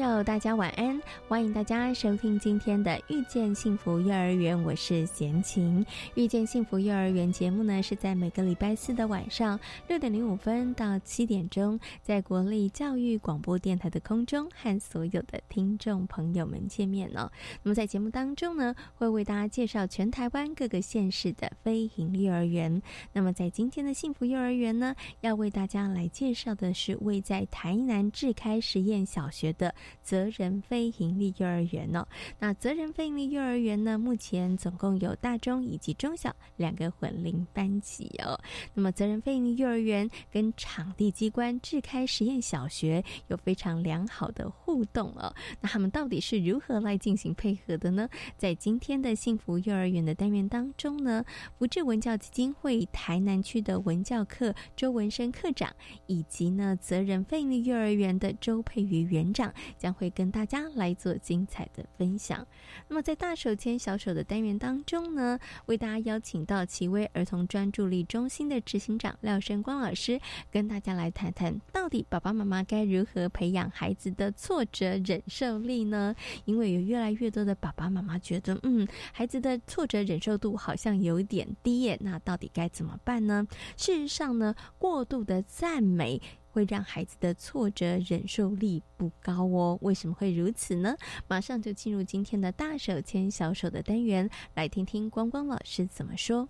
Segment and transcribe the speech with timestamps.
[0.00, 5.84] 大家晚安，欢迎大家收听今天的《遇见幸福幼儿园》，我是贤琴。
[6.14, 17.30] 《遇见幸福幼儿园》节目呢是在每个礼拜四的晚上六点零五分到七点钟，在国立教育广播电台的空中和所有的听众朋友们见面哦。
[17.62, 22.80] 那么在节目当中呢，会为大家介绍全台湾各个县市的非营利幼儿园。
[23.12, 29.74] 那么在今天的幸福幼儿园呢，要为大家来介绍的是位在台南智开实验小学的。
[30.02, 32.06] 责任非营利幼儿园哦，
[32.38, 38.38] 那责任非营利幼儿园呢，目前总共有大中以及中小两个混龄班级哦。
[38.74, 45.34] 那么责任非营利幼儿园跟场地机关智开实验小学有非常良好的互动哦。
[45.60, 48.08] 那他们到底是如何来进行配合的呢？
[48.36, 51.24] 在今天的幸福幼儿园的单元当中呢，
[51.58, 55.74] 福智文教基金会台南区的文教课周文生课长，
[56.06, 59.90] 以及呢责任非营利幼儿园的周佩瑜园长将。
[60.00, 62.46] 会跟大家来做精彩的分享。
[62.88, 70.18] 那么，在大手牵小手的单元当中呢，为大家邀请到奇威儿童专注力中心的执行长廖生光老师，
[70.50, 76.14] 跟大家来谈谈，到底爸爸妈妈该如何培养孩子的挫折忍受力呢？
[76.44, 83.46] 因为有越来越多的爸爸妈妈觉得，嗯，孩子的挫折忍受度好像有点低耶，那到底该怎么办呢？
[83.76, 86.22] 事实上呢，过度的赞美。
[86.52, 89.78] 会让孩子的挫折忍受力不高哦。
[89.82, 90.96] 为什么会如此呢？
[91.28, 96.48] 马上就进入今天的大手牵小手的单元，来听听光光老师怎么说。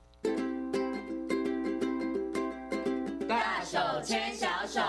[3.28, 4.80] 大手牵小手。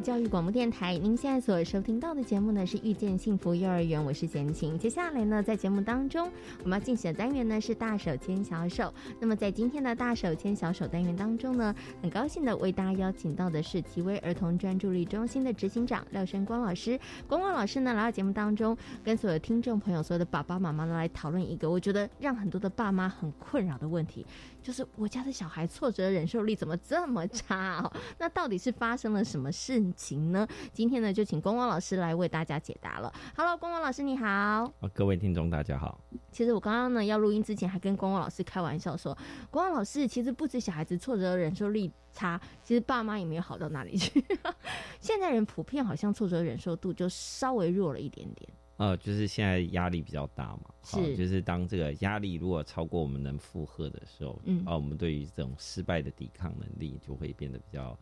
[0.00, 4.78] 教育广播电台，您现在所收听到的节目呢是《遇见幸福幼儿园》，我是贤琴。
[4.78, 6.30] 接下来呢，在节目当中，
[6.62, 8.92] 我们要进行的单元呢是“大手牵小手”。
[9.18, 16.98] 那么在今天的“大手牵小手”单元当中呢，很高兴的为大家邀请到的是奇威儿童专注力中心的执行长廖生光老师。
[17.26, 24.26] 光光老师呢来到节目当中，跟所有听众朋友、所有的爸爸妈妈呢来讨论一个我觉得让很多的爸妈很困扰的问题，
[24.66, 27.92] 就是我家的小孩挫折忍受力怎么这么差哦？
[28.18, 29.80] 那到底是发生了什么事？
[29.92, 30.44] 情呢？
[30.72, 33.14] 今天呢，就请光光老师来为大家解答了。
[33.36, 34.68] Hello，光光老师你好。
[34.92, 36.00] 各位听众大家好。
[36.32, 39.16] 其实我刚刚呢要录音之前，还跟光光老师开玩笑说，
[39.52, 44.24] 光光老师其实不止小孩子挫折忍受力差，其实爸妈也没有好到哪里去。
[45.00, 48.50] 现在人普遍好像挫折忍受度就稍微弱了一点点。
[48.76, 57.98] 呃，就是现在压力比较大嘛，是，就是当这个压力如果超过我们能负荷的时候，嗯，啊，我们对于这种失败的抵抗能力就会变得比较。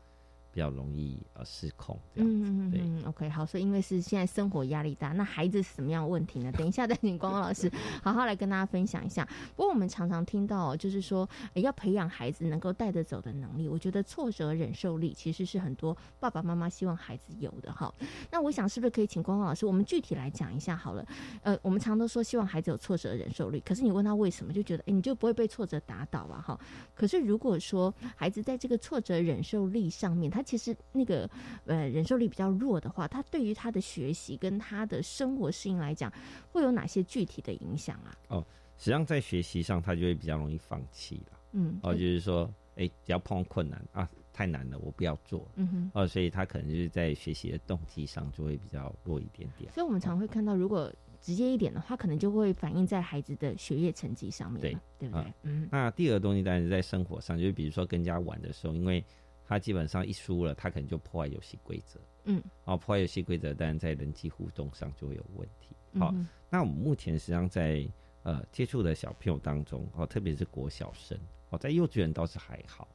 [0.54, 6.52] 比较容易呃失控这样子，对，OK，好，所以因为是现在生活压力大，那孩子是什么样的问题呢？
[6.56, 7.68] 等一下再请光光老师
[8.04, 9.28] 好好来跟大家分享一下。
[9.56, 17.92] 不过我们常常听到，就是说要培养孩子能够带得走的能力，我觉得挫折忍受力其实是很多爸爸妈妈希望孩子有的哈。
[18.30, 21.04] 那我想是不是可以请光光老师，我们具体来讲一下好了？
[21.42, 26.60] 呃，我们常都说希望孩子有挫折忍受力，可是你问他为什么，就觉得哎，你就不会被挫折打倒啊哈？
[26.94, 31.28] 可是如果说孩子在这个挫折忍受力上面，他其实那个
[31.66, 36.12] 呃忍受力比较弱的话，他对于他的学习跟他的生活适应来讲，
[36.52, 38.14] 会有哪些具体的影响啊？
[38.28, 38.46] 哦，
[38.76, 41.38] 实际上在学习上，他就会比较容易放弃了。
[41.52, 45.48] 嗯，哦，就是说，哎，只要碰到困难啊，太难了，我不要做。
[45.56, 49.72] 嗯哼，哦，所以他可能就是在学习的动机上就会比较弱一点点。
[49.72, 55.32] 所以我们常会看到，如果直接一点的话，可能就会反映在孩子的学业成绩上面，对对不对？
[55.42, 59.04] 嗯，那第二个东西当然是在生活上，就是比如说跟人家玩的时候，因为。
[59.46, 62.00] 他基本上一输了，他可能就破坏游戏规则。
[62.24, 65.76] 嗯，哦，破坏游戏规则，当然在人际互动上就会有问题。
[65.98, 66.14] 好，
[66.48, 67.86] 那我们目前实际上在
[68.22, 71.18] 呃接触的小朋友当中，哦，特别是国小生，
[71.50, 72.88] 哦，在幼稚园倒是还好，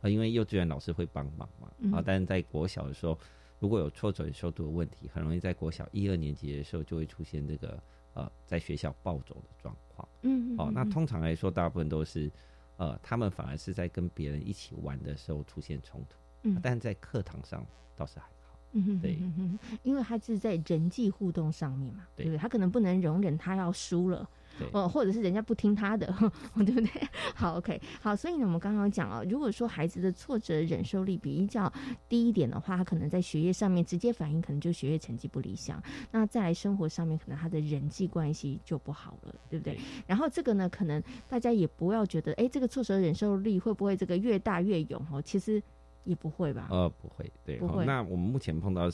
[0.00, 1.68] 啊，因为幼稚园老师会帮忙嘛。
[1.96, 3.18] 啊，但是在国小的时候，
[3.58, 7.82] 如果有挫折受度的问题，很容易在国小一二年级的时候就会出现这个
[8.14, 10.08] 呃在学校暴走的状况。
[10.22, 12.30] 嗯，哦，那通常来说，大部分都是。
[12.76, 17.64] 呃，他们反而是在跟别人一起玩的时候出现冲突，嗯，但在课堂上
[17.96, 19.18] 倒是还好，嗯，对，
[19.82, 22.38] 因为他是在人际互动上面嘛，对不对？
[22.38, 24.28] 他可能不能容忍他要输了。
[24.72, 26.06] 哦，或者是人家不听他的，
[26.56, 26.88] 对不对？
[27.34, 31.72] 好，OK，好，所以呢，我们刚刚讲啊，如果说孩子的挫折忍受力比较
[32.08, 35.82] 低一点的话，他可能在学业上面直接反应，可能就学业成绩不理想。
[36.10, 39.78] 那再来生活上面，可能他的人际关系就不好了，对不对？
[40.06, 45.04] 然后这个呢，可能大家也不要觉得，哎，这个挫折忍受力会不会这个越大越勇？
[45.10, 45.62] 哦，其实
[46.04, 46.68] 也不会吧？
[46.70, 47.84] 呃，不会，对，不会。
[47.84, 48.90] 那我们目前碰到的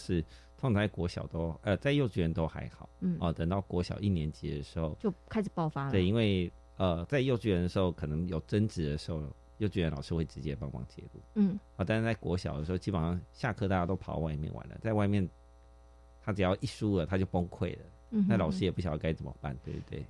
[0.63, 0.73] 是。
[0.73, 5.91] 放在国小都呃，在幼稚园都还好，嗯，哦，等到国小一年级的时候就开始爆发了。
[5.91, 9.23] 对，因为呃，在幼稚园的时候可能有争执的时候，
[9.59, 15.29] 幼稚园老师会直接帮忙介入，嗯，啊，但是在国小的时候，基本上下课大家都跑外面玩了，在外面
[16.23, 20.07] 他只要一输了他就崩溃了，嗯，那老师也不晓得该怎么办，对不对？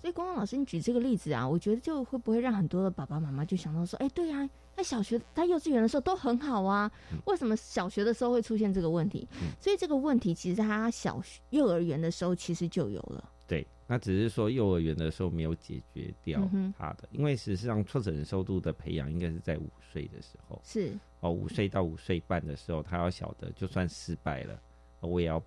[0.00, 6.90] 所以，光光老师，你举这个例子啊，我觉得就会不会让很多的爸爸妈妈就想到说，哎，对呀，在小学、在幼稚园的时候都很好啊，
[7.24, 9.26] 为什么小学的时候会出现这个问题？
[9.58, 13.32] 所以这个问题其实他小学、幼儿园的时候其实就有了。
[13.46, 16.46] 对，那只是说幼儿园的时候没有解决掉
[16.76, 20.60] 他的，因为事实上挫折忍受度的培养应该是在五岁的时候。
[20.62, 24.60] 是哦，五岁到五岁半的时候，他要晓得，就算失败了，
[25.00, 25.42] 我也要。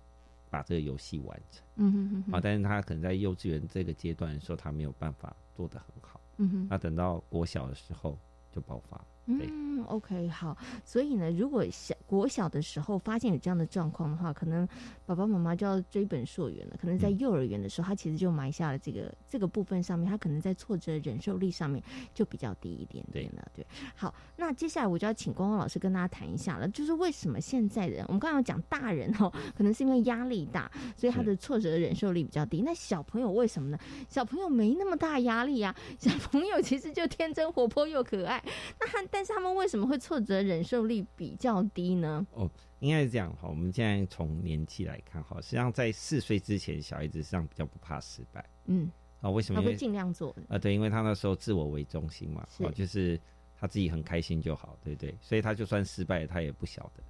[0.52, 8.18] 把这个游戏完成，嗯哼哼，啊，但是他可能在幼稚园这个阶段的时候，他没有办法做得很好，嗯哼，那等到国小的时候
[8.52, 9.02] 就爆发。
[9.26, 10.56] 嗯，OK，好。
[10.84, 14.68] 所以呢，如果小国小的时候发现有这样的状况的话，可能
[15.06, 16.76] 爸爸妈妈就要追本溯源了。
[16.80, 21.80] 可能在幼儿园的时候，他其实就埋下了这个这个部分上面，他可能在挫折忍受力上面
[22.12, 23.46] 就比较低一点点了。
[23.54, 23.64] 对，
[23.94, 32.60] 好，那接下来我就要请光光老师跟大家谈一下了，就是为什么现在人，我们刚刚讲大人哦，可能是因为压力大，所以他的挫折忍受力比较低。
[32.62, 33.78] 那小朋友为什么呢？
[34.08, 38.42] 小朋友没那么大压力呀，小朋友其实就天真活泼又可爱。
[38.80, 39.00] 那他。
[39.12, 42.26] 但是他们为什么会挫折忍受力比较低呢？
[42.32, 42.50] 哦，
[42.80, 43.46] 应该是这样哈。
[43.46, 48.42] 我们现在从年纪来看哈，实际上在四岁之前，小孩子实际上比较不怕失败。
[48.64, 49.60] 嗯，啊，为什么？
[49.60, 50.34] 他会尽量做。
[50.48, 53.20] 啊，对，因为他那时候自我为中心嘛，哦，就是
[53.60, 55.14] 他自己很开心就好，对不对？
[55.20, 57.02] 所以他就算失败，他也不晓得。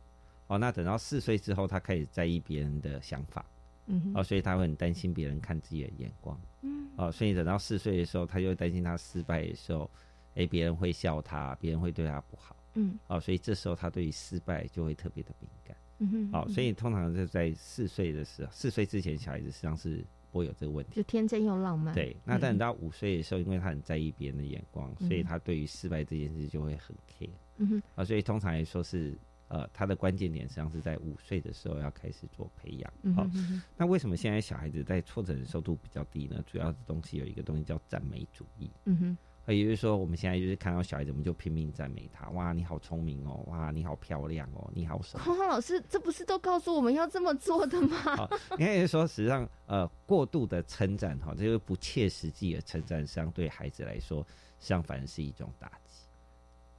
[0.48, 3.46] 哦，那等到四岁之后，他开始在意别人的想法。
[3.86, 6.36] 嗯，哦，所以他会很担心别人看自己的眼光。
[6.62, 9.88] 嗯，哦，所以等到四岁的时候，他就会担心他失败的时候。
[10.34, 21.94] 哎，别人会笑他，别人会对他不好，嗯，好，所以这时候他对于失败就会特别的敏感，嗯哼，好，所以通常是在四岁的时候，四岁之前小孩子实际上是不会有这个问题，就天真又浪漫。
[21.94, 29.18] 对，那等到五岁的时候，因为他很在意别人的眼光，所以他对于失败这件事就会很 care，嗯哼，啊，所以通常来说是，
[29.48, 33.28] 呃，他的关键点实际上是在五岁的时候要开始做培养，好，
[33.76, 36.42] 那为什么现在小孩子在挫折忍受度比较低呢？
[36.46, 39.18] 主要的东西有一个东西叫赞美主义，嗯哼。
[39.46, 42.28] 也就是说，我们现在就是看到小孩子，我们就拼命赞美他。
[42.30, 43.44] 哇，你好聪明哦！
[43.48, 44.70] 哇，你好漂亮哦！
[44.72, 45.34] 你好什么？
[45.48, 47.98] 老师，这不是都告诉我们要这么做的吗？
[48.58, 54.24] 应该是说，实际上，呃，过度的称赞哈，这个不切实际的称赞，实际上对孩子来说，
[54.60, 56.06] 相反是一种打击。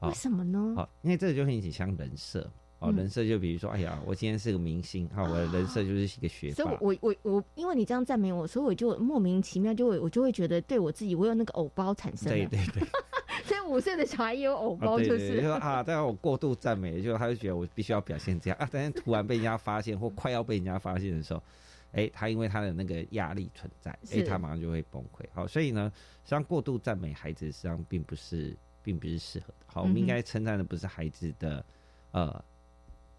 [0.08, 0.74] 为什么呢？
[0.78, 2.50] 好，因为这个就很像人设。
[2.84, 6.56] 哦，人设就比如说，哎呀，我今天是个明星，哈，我的人设就是一个学霸。
[6.56, 12.30] 所以，我我我我，因为你这样赞美我，所以我就莫名其妙就会，我就会觉得对我自己，我有那个偶包产生。
[12.30, 12.86] 对对对。
[13.46, 18.68] 所以五岁的小孩也有偶包，就是说啊，但是我过度赞美，就他就觉得我必须要表现这样啊。
[18.72, 21.44] 但是突然被人家发现或快要被人家发现的时候，
[21.94, 25.26] 哎，他因为他的那个压力存在，哎，他马上就会崩溃。
[25.34, 25.92] 好，所以呢，
[26.24, 29.66] 实际上过度赞美孩子，实际上并不是，并不是适合的。
[29.66, 31.66] 好，我们应该称赞的不是孩子的，
[32.12, 32.44] 呃。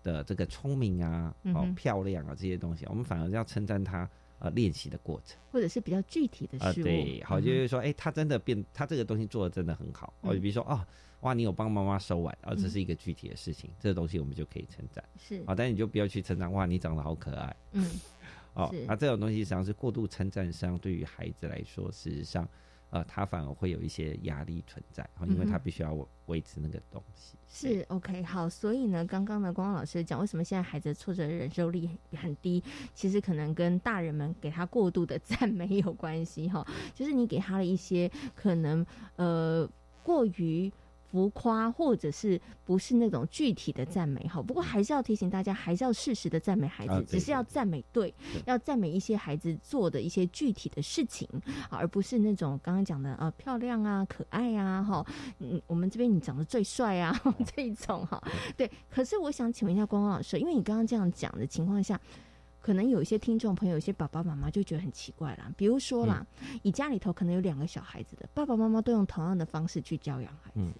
[0.05, 4.09] 的这个聪明啊，哦漂亮啊这些东西，我们反而要称赞他
[4.39, 6.85] 呃练习的过程，或者是比较具体的事物。
[6.85, 10.15] 对，好，就是说，哎，他真的变，他这个东西做的真的很好。
[10.21, 10.87] 哦，比如说，哦，
[11.21, 15.03] 哇，你有帮妈妈收碗，啊，这是一个具体的事情，这个东西我们就可以称赞。
[15.19, 17.57] 是，啊，但你就不要去称赞，哇，你长得好可爱。
[17.73, 17.91] 嗯，
[18.53, 22.47] 哦，那这种东西实际上是过度称赞，实际上对于孩子来说，事实上。
[22.95, 25.93] 呃，他反而会有一些压力存在，因为他必须要
[26.27, 27.37] 维持那个东西。
[27.49, 32.63] 是 OK，好，所以呢，刚刚呢，光光老师讲，为什么现在孩子挫折忍受力很低？
[32.95, 38.87] 其实可能跟大人们给他过度的 赞美有关系哈，就是你给他的一些可能
[39.17, 39.69] 呃
[40.05, 40.73] 过于。
[41.15, 44.43] 浮夸或者是不是那种具体的赞美哈？
[44.43, 48.13] 不过还是要提醒大家，还是要适时的赞美孩子，只是要赞美对，
[48.47, 51.29] 要赞美一些孩子做的一些具体的事情，
[51.71, 55.07] 而不是那种刚刚讲的呃漂亮啊、可爱啊哈。
[55.39, 57.17] 嗯，我们这边你长得最帅啊
[57.55, 58.21] 这一种哈。
[58.57, 62.01] 对，可是我想请问一下光光老师，因为你刚刚这样讲的情况下。
[62.65, 65.53] 可能有一些听众朋友，有些爸爸妈妈就觉得很奇怪啦。
[65.55, 66.27] 比如说啦，
[66.63, 70.73] 你家里头可能有两个小孩子的，爸爸妈妈都用同样的方式去教养孩子，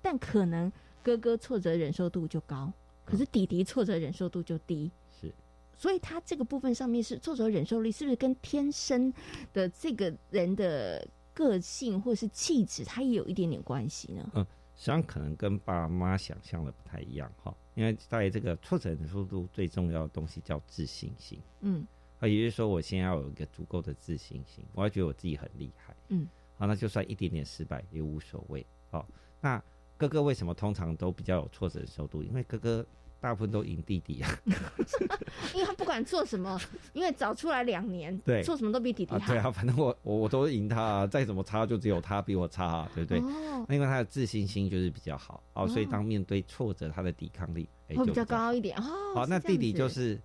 [0.00, 0.72] 但可能
[1.02, 2.72] 哥哥挫折忍受度就高，
[3.04, 4.88] 可是弟弟挫折忍受度就低。
[5.20, 5.34] 是，
[5.76, 9.12] 所以他这个部分上面是挫折忍受力，是不是跟天生
[9.52, 14.30] 的这个人的个性或是气质，他也有一点点关系呢？
[14.34, 14.46] 嗯，
[14.76, 21.40] 实际上可能跟爸妈想象的不太一样哈，因为在这个挫折忍受度最重要的东西叫自信心。
[21.60, 21.86] 嗯。
[22.18, 25.94] 啊，也就是说，我先要有一个足够的自信心，我要觉得我自己很厉害。
[26.08, 28.66] 嗯，好，那就算一点点失败也无所谓。
[28.90, 29.06] 好，
[29.40, 29.62] 那
[29.96, 32.20] 哥哥为什么通常都比较有挫折速度？
[32.24, 32.84] 因为哥哥
[33.20, 34.30] 大部分都赢弟弟啊。
[35.54, 36.60] 因为他不管做什么，
[36.92, 39.18] 因为早出来两年，对，做什么都比弟弟好。
[39.26, 43.18] 对啊，反正我我我都赢他，啊，再怎么差就只有他比我差，啊对不对？
[43.20, 43.64] 哦。
[43.68, 48.76] 那因为他的自信心就是比较好，哦，所以当面对挫折，他的抵抗力会比较高一点。
[48.78, 49.14] 哦。
[49.14, 50.20] 好，那弟弟就是。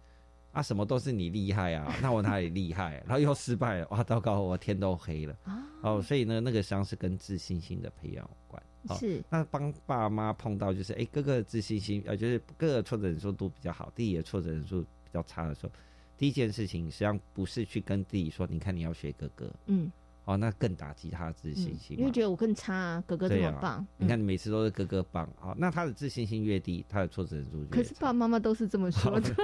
[0.54, 1.92] 啊，什么都是你厉害啊！
[2.00, 3.04] 那我哪里厉害？
[3.08, 5.36] 然后又失败了，哇，糟糕，我天都黑了。
[5.82, 8.62] 哦，所以呢，那个伤是跟自信心的培养有关。
[9.00, 9.24] 是。
[9.30, 15.72] 那帮爸妈碰到就是，哎，哥哥的自信心，呃，就是哥哥挫折忍受度比较好，弟弟的挫折忍受比较差的时候，
[16.18, 19.52] 第一件事情实际上不是去跟弟弟说，你看你要学哥哥。
[19.66, 19.92] 嗯。
[20.26, 23.86] 哦，那更打击他的自信心，因为觉得我更差，啊哥哥这么棒。
[23.98, 29.36] 你看，你每次都是哥哥棒，哦，那他的自信心越低，他的挫折度可是爸爸妈妈都是这么说的。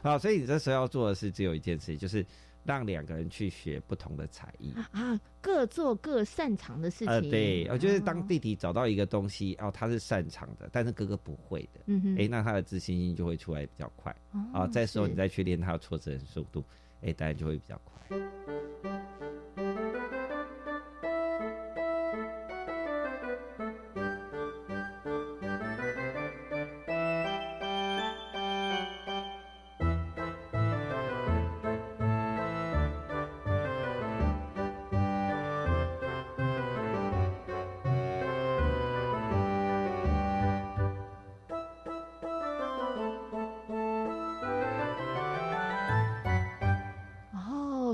[0.00, 2.24] 好，所以你这时候要做的是只有一件事，就是
[2.68, 7.08] 让两个人去学不同的才艺啊，各做各擅长的事情。
[7.08, 14.14] 呃，对，我觉得当弟弟找到一个东西，哦，他是擅长的，但是哥哥不会的，嗯哼，哎，那他的自信心就会出来比较快。
[14.52, 16.62] 啊，这时候你再去练他的挫折速度，
[17.00, 18.18] 哎，当然就会比较快。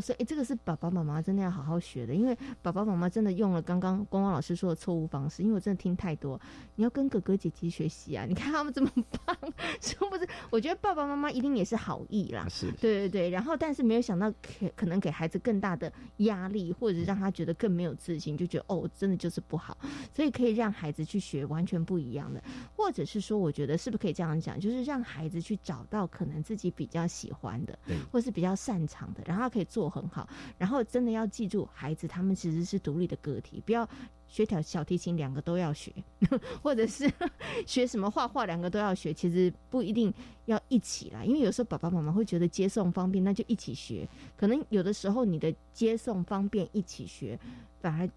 [0.01, 5.43] 所以，这个是爸爸妈妈真的要好好学的，因为爸爸妈妈真的用了刚刚光光老师说的错误方式。
[5.43, 6.41] 因为我真的听太多，
[6.75, 8.25] 你要跟哥哥姐姐学习啊！
[8.27, 8.91] 你看他们这么
[9.25, 9.37] 棒，
[9.81, 10.27] 是不是？
[10.51, 13.31] 我觉得爸爸妈妈一定也是好意啦，是对对对。
[13.31, 19.77] 然后，但是没有想到，可可能给孩子更大的压力，或者让他觉得更没有自信，就觉得哦，真的就是不好。
[20.15, 22.43] 所以可以让孩子去学完全不一样的，
[22.77, 27.79] 或者是说，我觉得是不是可以这样讲，就是让孩子去找到可能自己比较喜欢的，
[28.11, 29.84] 或是比较擅长的，然后他可以做。
[29.85, 30.27] 都很好，
[30.57, 33.87] 然后真的要记住，孩子他们其实是独立的个体，不要
[34.27, 35.93] 学条小提琴两个都要学，
[36.63, 37.11] 或者是
[37.67, 40.13] 学什么画画两个都要学，其实不一定
[40.47, 47.39] 要一起来，因为有时候爸爸妈妈会觉得接送方便，那就一起学，可能有的时候你的接送方便一起学，
[47.81, 48.09] 反而。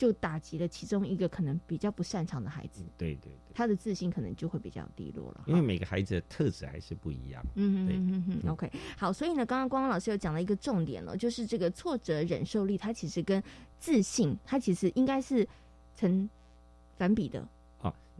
[0.00, 5.44] 就打击了其中一个可能比较不擅长的孩子，对对对，他的自信可能就会比较低落了。
[5.46, 7.44] 因为每个孩子的特质还是不一样。
[7.54, 8.50] 嗯嗯嗯嗯。
[8.50, 13.42] OK，好，所以呢，刚刚光光老师有讲了一个重点了，就是这个挫折忍受力，它其实跟
[13.78, 15.46] 自信，它其实应该是
[15.94, 16.30] 成
[16.96, 17.46] 反比的。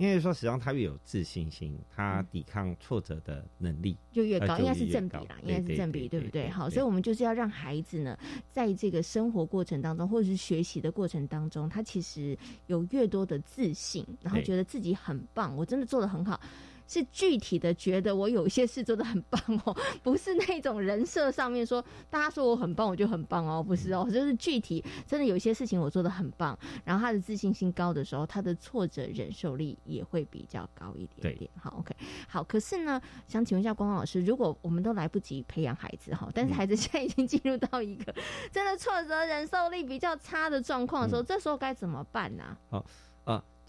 [0.01, 6.49] 因为说，实际上他越有自信心，他抵抗挫折的能力就越高，应该是正比啦，应该是正比，对不对？
[6.49, 8.19] 好，所以我们就是要让孩子呢，
[8.51, 12.35] 在这个生活过程当中，或者是学习的过程当中，他其实
[12.67, 16.41] 有越多的自信，然后觉得自己很棒，我真的做的很好。
[16.91, 21.81] 是具体的觉得我有一些事做的很棒哦，不是那种人设上面说
[22.11, 31.49] 大家说我很棒我就很棒哦，不是哦，就是具体真的有一些事情我做的很棒，然后他的自信心高的时候，他的挫折忍受力也会比较高一点点。
[31.57, 31.95] 好，OK，
[32.27, 32.43] 好。
[32.43, 38.13] 可是呢，想请问一下光光老师，如果我们都来不及培养孩子哈，但是孩子现在已经进入到一个
[38.51, 42.57] 真的挫折忍受力比较差的状况的时候，这时候该怎么办呢？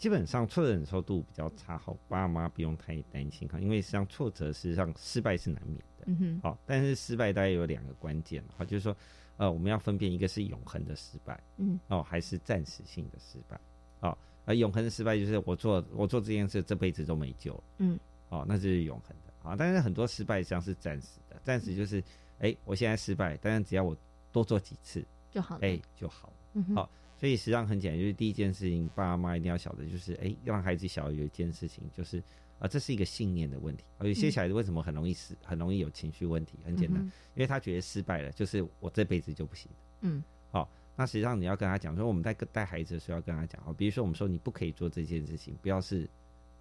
[0.02, 8.98] 基本上挫折忍受度比较差，好，爸妈不用太担心哈，因为实际上挫折实际上失败是难免的，嗯哼，好，但是失败大概有两个关键哈，就是说，
[9.38, 13.62] 呃，我们要分辨一个是永恒的失败，嗯，哦，还是暂时性的失败，
[14.00, 22.04] 哦，而永恒的失败就是我做我做这件事这辈子都没救了，嗯，哦，那就是永恒的，啊，但是很多失败实际上是暂时的，暂时就是，
[22.40, 23.96] 哎，我现在失败，但是只要我
[24.32, 26.90] 多做几次就好了，哎，就好，嗯好。
[27.22, 32.18] 所以实际上很简单，就是第一件事情，爸爸妈妈一定要晓得，就是哎，让孩子晓得有一件事情，就是
[32.58, 33.84] 啊，这是一个信念的问题。
[34.00, 36.58] 有些小孩子为什么很容易失，很容易有情绪问题？
[36.66, 37.00] 很简单，
[37.36, 39.70] 因为他觉得失败了，就是我这辈子就不行。
[40.00, 46.10] 嗯，好，那实际上你要跟他讲说，我们在带孩子的时候要跟他讲哦，比如说我们说你不可以做这件事情，不要是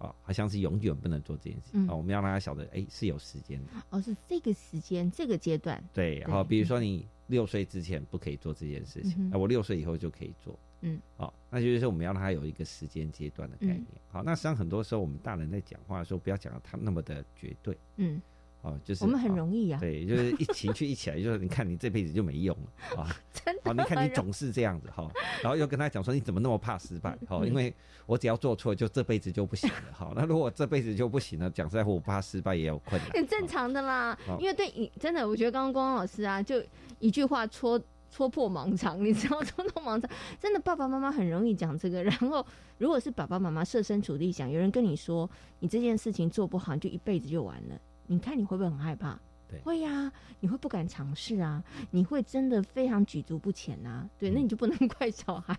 [0.01, 3.71] 啊，好像是永远不能做这件事情哦，我们要让他晓得，哎，是有时间的。
[3.89, 5.83] 哦，是这个时间，这个阶段。
[5.93, 7.05] 对，好，比如说你。
[7.27, 10.59] 六岁之前不可以做这件事情，那我六岁以后就可以做。
[10.81, 13.85] 嗯，好，那就是说我们要让他有一个时间阶段的概念。
[14.09, 17.77] 好，那实际上很多时候我们大人在讲话的时候，不要讲的他那么的绝对。
[17.95, 18.21] 嗯。
[18.61, 25.09] 哦，就是我们很容易呀，对，就是一情绪一起来，就是你看你这辈子就没用了啊， 真的，哦，你看你总是这样子哈，
[25.41, 27.73] 然后又跟他讲说你怎么那么怕失败，哦，因为
[28.05, 36.63] 我只要做错就这辈子就不行了，好，那如果这辈子就不行了，讲实在话，我怕失败也有困难，很正常的啦，因为对你真的，我觉得刚刚光光老师啊，就
[36.99, 40.07] 一句话戳戳破盲肠，你知道戳破盲肠，
[40.39, 42.45] 真的爸爸妈妈很容易讲这个，然后
[42.77, 45.27] 如果是爸爸妈妈设身处地想，有人跟你说
[45.59, 49.17] 你这件事情做不好，就一辈子就完了，你看你会不会很害怕？
[49.63, 51.61] 会呀，你会不敢尝试啊？
[51.89, 54.09] 你会真的非常举足不前啊？
[54.17, 55.57] 对，那你就不能 怪小孩。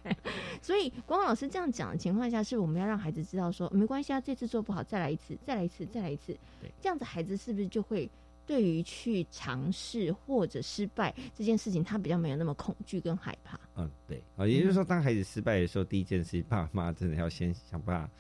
[0.62, 6.34] 所以光老师这样讲的情况下，是我们要让孩子知道说，没关系啊，这次做不好，再来一次，再来一次，再来一次。
[6.80, 8.10] 这样子孩子是不是就会
[8.46, 13.60] 对于去尝试或者失败这件事情，他比较没有那么恐惧跟害怕？
[13.76, 18.10] 嗯，对啊，也就是说，当孩子失败的时候，第一件事，爸妈真的要先想办法。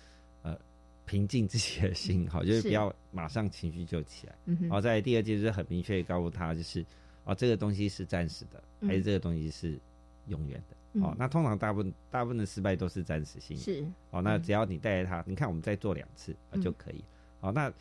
[1.04, 4.34] 平静自己的心，好，就是不要马上情绪就起来。
[4.60, 6.84] 然后在第二季就是很明确告诉他，就是
[7.24, 9.78] 哦，这个东西是暂时的，还是这个东西是
[10.28, 11.00] 永远的？
[11.00, 13.62] 哦，那通常大部分大部分的失败都是暂时性的。
[13.62, 17.02] 是哦，那只要你带着他，你看我们再做两次啊就可以。
[17.40, 17.72] 好，那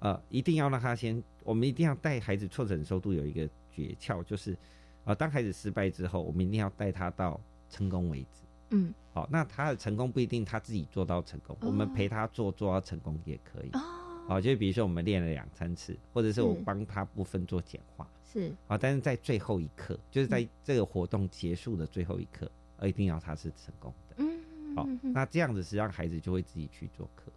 [0.00, 4.56] 呃，一定要让他先，我们一定要带孩子挫折忍受度有一个诀窍，就是
[5.04, 8.44] 啊，当孩子失败之后，我们一定要带他到成功为止。
[8.70, 13.70] 嗯，好，那他的成功不一定他自己做到成功，我们陪他做做到成功也可以。
[13.72, 13.80] 哦，
[14.28, 22.50] 好，就比如说我们练了两三次，或者是我帮他部分做简化，是，好，但是在最后一刻，就是在这个活动结束的最后一刻，
[22.82, 24.16] 一定要他是成功的。
[24.18, 27.32] 嗯，好，那这样子实际上孩子就会自己去做课。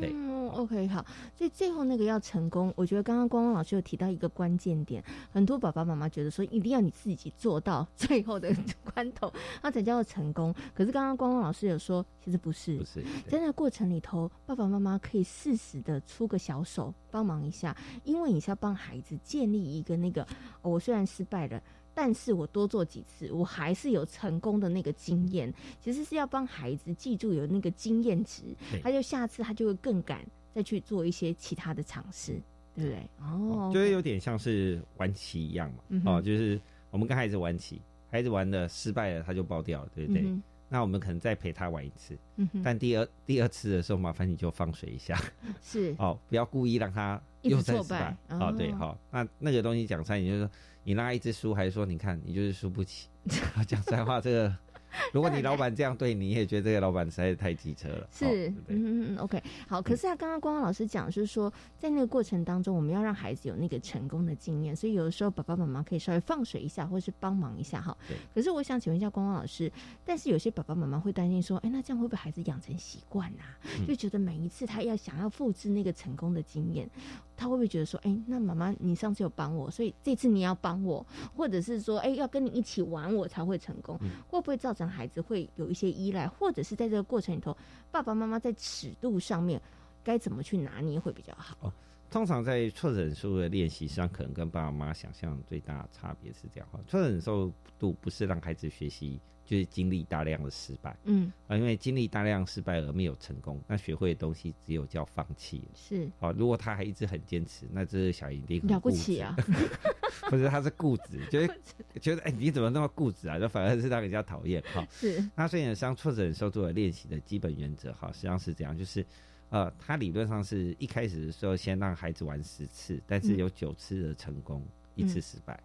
[0.00, 1.04] 嗯，OK，好，
[1.36, 8.54] 所以最后那个要成功，我觉得刚刚光光老师有提到一个关键点，很多爸爸妈妈觉得说一定要你自己做到最后的
[8.92, 9.32] 关头，
[9.62, 10.54] 那才叫做成功。
[10.74, 20.26] 可是刚刚光光老师有说，其实不是，不是在那个过程里头，爸爸妈妈可以适时的出个小手帮忙一下，因为你是要帮孩子建立一个那个，
[20.62, 21.60] 我虽然失败了。
[21.94, 25.52] 但是我多做几次，我还是有成功的那个经验。
[25.80, 28.42] 其实是要帮孩子记住有那个经验值，
[28.82, 30.24] 他就下次他就会更敢
[30.54, 32.40] 再去做一些其他的尝试，
[32.74, 33.10] 对不对？
[33.18, 36.02] 哦，就是有点像是玩棋一样嘛。
[36.06, 36.58] 哦，就是
[36.90, 40.24] 我们跟孩子玩棋，孩子玩的失败了，他就爆掉了，对不对？
[40.72, 45.20] 那我们可能再陪他玩一次，嗯但第二第二次的时候，麻烦你就放水一下，
[45.60, 48.16] 是哦，不要故意让他又再失败。
[48.28, 50.48] 哦，对，好，那那个东西讲出来，你就说。
[50.84, 53.08] 你拉一只输，还是说你看你就是输不起？
[53.66, 54.56] 讲实话，这个。
[55.12, 58.08] 如果你老板这样对你，也觉得这个老板实在是太机车了。
[58.12, 59.80] 是，嗯嗯嗯，OK，好。
[59.80, 67.96] 可是啊刚刚光光老师讲，就是说在那个过程当中，我们要让孩子有那个成功的经验，所以有的时候爸爸妈妈可以稍微放水一下，或者是帮忙一下哈。
[68.34, 69.70] 可是我想请问一下光光老师，
[70.04, 73.56] 但是有些爸爸妈妈会担心说，哎，那这样会不会孩子养成习惯啊？
[73.86, 76.88] 就觉得每一次他要想要复制那个成功的经验，
[77.36, 83.96] 他会不会觉得说，哎，那妈妈你上次有帮我，所以这次你要帮我，或者是说，哎，要跟你一起玩我才会成功，
[84.28, 84.79] 会不会造成？
[84.80, 87.54] 让孩子会有一些依赖，或者是在这个过程里头，
[87.90, 89.60] 爸爸妈妈在尺度上面
[90.02, 91.70] 该怎么去拿捏会比较好？
[92.10, 96.80] 通常在挫折忍受的练习上，可能跟爸爸妈妈想象最大的差别是这样哈。
[96.88, 99.20] 挫折忍受度不是让孩子学习。
[99.50, 105.60] 就是经历大量的失败，嗯啊，因为经历大量失败而没有成功，那学会的东西只有叫放弃。
[105.74, 109.34] 是，好，如果他还一直很坚持，那这小一定了不起啊！
[110.30, 111.58] 不是，他是固执，觉得
[112.00, 113.40] 觉得哎，你怎么那么固执啊？
[113.40, 114.86] 就反而是让人家讨厌哈。
[114.92, 119.04] 是，那所以呢，像挫折忍受度的练习的基本原则哈，实际上是这样，就是
[119.48, 125.58] 呃，他理论上是一开始的时候先让孩子玩十次，但是有九次的成功，一次失败。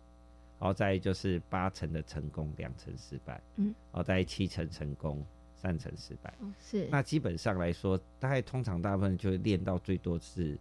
[0.57, 3.41] 然后再就是八成的成功，两成失败。
[3.57, 5.21] 嗯，然后再七成成功，
[5.53, 6.33] 三成失败。
[6.59, 6.87] 是。
[6.89, 10.57] 那基本上来说，大概通常大部分就会练到最多是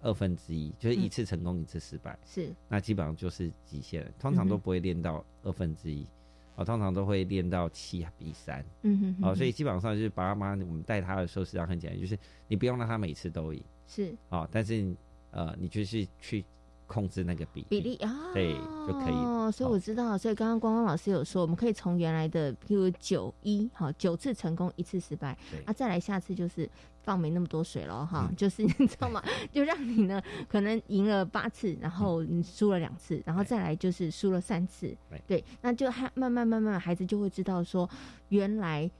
[0.00, 2.16] 二分之一，就是一次成功一次失败。
[2.24, 2.54] 是。
[2.68, 6.06] 那基本上就是极限了，通常都不会练到二分之一，
[6.54, 8.64] 啊，通常都会练到七比三。
[8.82, 9.28] 嗯哼。
[9.28, 13.60] 哦，所以基本上就是爸妈我们带他的时候，实际上很简单，就是你不用让他每次都赢。
[13.88, 14.14] 是。
[14.28, 14.94] 啊，但是
[15.32, 16.44] 呃，你就是去。
[16.92, 18.54] 控制那个比比例啊，对
[18.86, 19.50] 就可以哦。
[19.50, 26.68] 所以我知道，所以刚刚光光老师有说，我们可以从原来的，譬如九一，好九次成功，一次失败，啊，再来下次就是
[27.02, 29.22] 放没那么多水了哈，就是 你知道吗？
[29.50, 34.94] 就让你呢可能赢了八次，然后你输了两次，然后再来就是输了三次，
[35.26, 37.88] 对，那就还慢慢慢慢孩子就会知道说
[38.28, 38.90] 原来。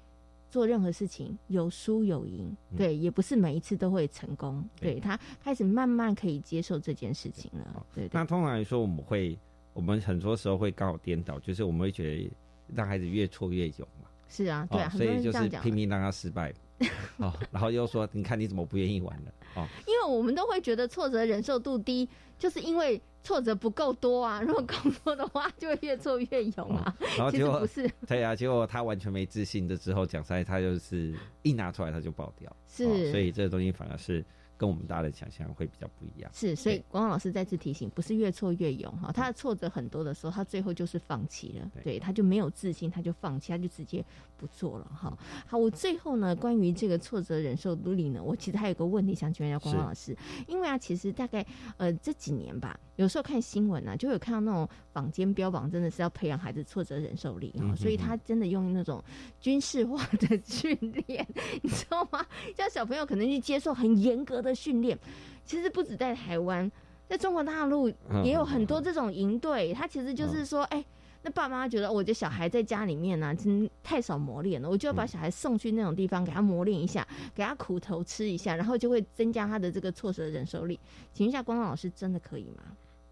[0.53, 4.63] 做任何事情有输有赢，对，也不是每一次都会成功。
[4.79, 7.87] 对他开始慢慢可以接受这件事情了。
[7.95, 9.39] 对，那通常来说，我们会，
[9.73, 12.31] 我们很多时候会刚好颠倒，就是我们会觉得
[12.75, 14.11] 让孩子越挫越勇嘛。
[14.29, 16.53] 是啊，对啊，所以就是拼命让他失败。
[17.19, 19.33] 哦，然后又说，你看你怎么不愿意玩了？
[19.57, 24.41] 哦，因为我们都会觉得挫折忍受度低，就是因为挫折不够多啊。
[24.41, 26.95] 如果够多的话，就会越挫越勇啊。
[27.17, 32.55] 然后结果不是， 对啊，结果他完全没自信的之后讲出来，他就是一拿出来他就爆掉。
[32.67, 34.25] 是，所以这个东西反而是。
[34.63, 44.05] 跟我们大家的想象会比较不一样，是，所以光老师再次提醒，不是越挫越勇哈，他的挫折很多的时候，他最后就是放弃了，对，他就没有自信，他就放弃，他就直接
[44.37, 45.19] 不做了哈。
[45.49, 51.45] 好，我最后呢，关于这个挫折忍受力呢，我其实还有个问题想请问一下光老师，因为啊，其实大概
[51.77, 59.03] 呃这几年吧，有时候看新闻呢，就有看到那种坊间标榜真的是要培养孩子挫折忍受力哈，所以他真的用那种
[59.41, 61.27] 军事化的 训练，
[61.63, 62.25] 你知道吗？
[62.55, 64.52] 叫小朋友可能去接受很严格的。
[64.55, 64.99] 训练
[65.45, 66.71] 其实不止在台湾，
[67.09, 67.89] 在中国大陆
[68.25, 69.73] 也有很多这种营队。
[69.75, 70.85] 他其实就是说，哎，
[71.23, 80.79] 那爸妈觉得我的小孩在家里面呢，真太少磨练了，我就要把小孩送去那种地方，给他磨练一下，给他苦头吃一下，然后就会增加他的这个挫折忍受力。
[81.13, 82.63] 请问一下，光光老师，真的可以吗？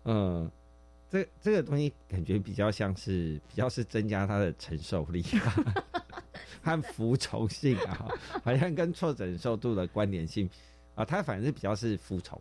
[0.04, 0.50] 嗯，
[1.10, 5.74] 这这个东西感觉比较像是比较是增加他的承受力啊
[6.62, 8.08] 和服从性啊，
[8.44, 10.48] 好像跟挫折忍受度的关联性。
[10.94, 12.40] 啊，他反正是比较是服从，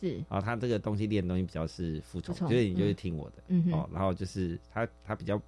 [0.00, 0.20] 是。
[0.28, 5.40] 啊，他这个东西练的东西比较是服从，就是你就是听我的，嗯哦，然后就是他他比较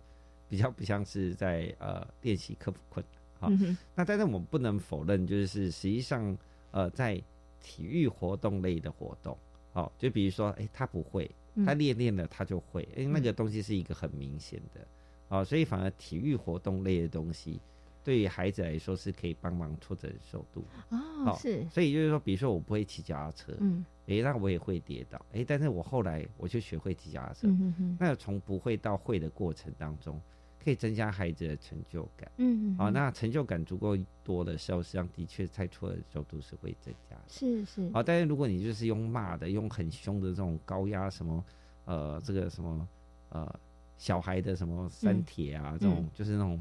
[0.48, 3.04] 比较不像是在呃练习克服困
[3.40, 6.36] 难，好，那但是我们不能否认，就是实际上
[6.70, 7.20] 呃在
[7.60, 9.36] 体育活动类的活动，
[9.72, 11.30] 哦，就比如说哎他不会，
[11.64, 14.86] 他练练了他就会，因为那个东西是一个很明显的，
[15.28, 17.60] 哦，所以反而体育活动类的东西。
[18.04, 30.20] 对于孩子来说是可以帮忙挫折的受度哦，是，所以就是说，比如说我不会骑脚踏车，嗯，哎，那我也会跌倒，哎，但是我后来我就学会骑脚踏车，嗯哼那从不会到会的过程当中，
[30.62, 41.44] 可以增加孩子的成就感，嗯嗯，好，那成就感足够多的时候，实际上的确在挫折忍受度是会增加的，是是，好，但是如果你就是用骂的，用很凶的这种高压什么，
[41.84, 42.88] 呃，这个什么，
[43.28, 43.60] 呃，
[43.96, 46.60] 小孩的什么三铁啊，这种就是那种。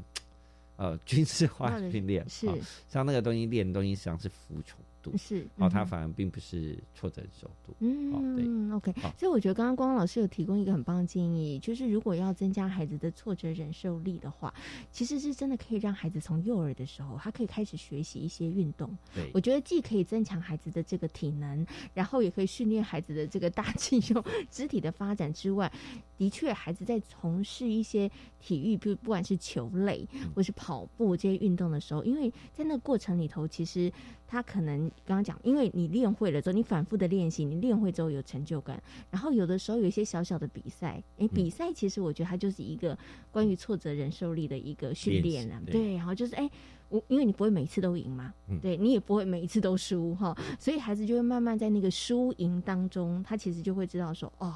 [0.82, 2.48] 呃， 军事化训练是
[2.88, 7.74] 像那个东西练的东西，实际上是服从度是，哦，他反而并不是挫折受度。
[7.80, 8.92] 嗯，对，OK。
[9.18, 14.54] 所以我觉得刚刚光光老师有提供一个很棒的建议，就是如果要增加孩子的挫折忍受力的话，
[14.92, 18.88] 其实是真的可以让孩子从幼儿的时候，他可以开始学习一些运动。
[19.12, 25.70] 对，我觉得既可以增强孩子的这个体能，然后也可以训练孩子的这个大肌肉、肢体的发展之外。
[26.22, 28.08] 的确，孩子在从事一些
[28.38, 30.06] 体育，不不管是球类
[30.36, 33.92] 或是跑步这些运动的时候，因为在那个过程里头，其实
[34.28, 38.80] 他可能刚刚讲，因为你练会了之后，你反复的练习，你练会之后有成就感，
[39.10, 42.96] 然后有的时候有一些小小的比赛，哎，比赛其实我觉得它就是一个
[43.32, 46.48] 关于挫折忍受力的一个训练啊，对，然后就是哎，
[46.88, 54.54] 我因为你不会每次都赢嘛，对你也不会每一次都输哈，所以孩子就会慢慢在那个输赢当中，他其实就会知道说，哦。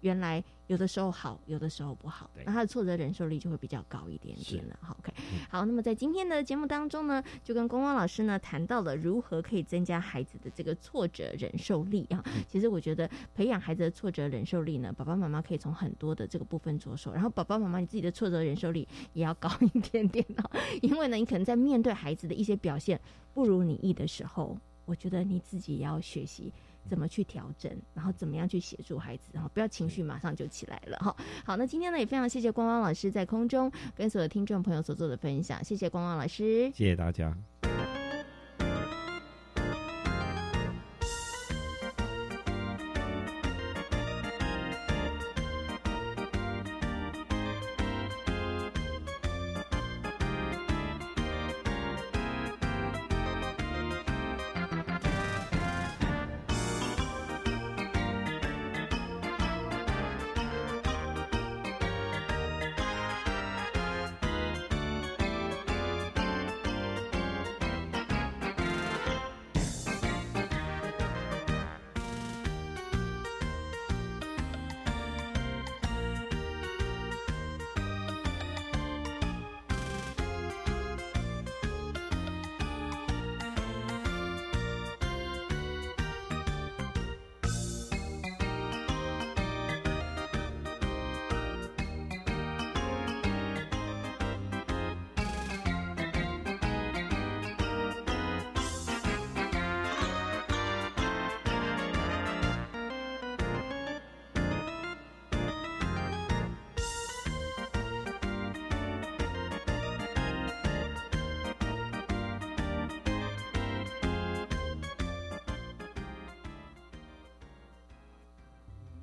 [0.00, 4.78] 原来有的时候好，有的时候不好，那他的挫折忍受力就会比较高一点点了。
[4.80, 5.12] 好，OK，
[5.48, 12.22] 好，那么在今天的节目当中呢，就跟光光老师呢谈到了如何可以增加孩子的这个挫折忍受力啊。
[12.46, 20.50] 其实我觉得培养孩子的挫折忍受力呢，爸爸妈妈可以从很多的这个部分着手，然后爸爸妈妈你自己的挫折忍受力也要高一点点哦，
[20.82, 23.00] 因为呢，你可能在面对孩子的一些表现
[23.32, 26.52] 不如你意的时候，我觉得你自己也要学习。
[26.88, 31.14] 怎么去调整，然后怎么样去协助孩子，然后不要情绪马上就起来了哈。
[31.44, 37.36] 好，那今天呢也非常谢谢光光老师在空中跟所有听众朋友所做的分享，谢谢光光老师，谢谢大家。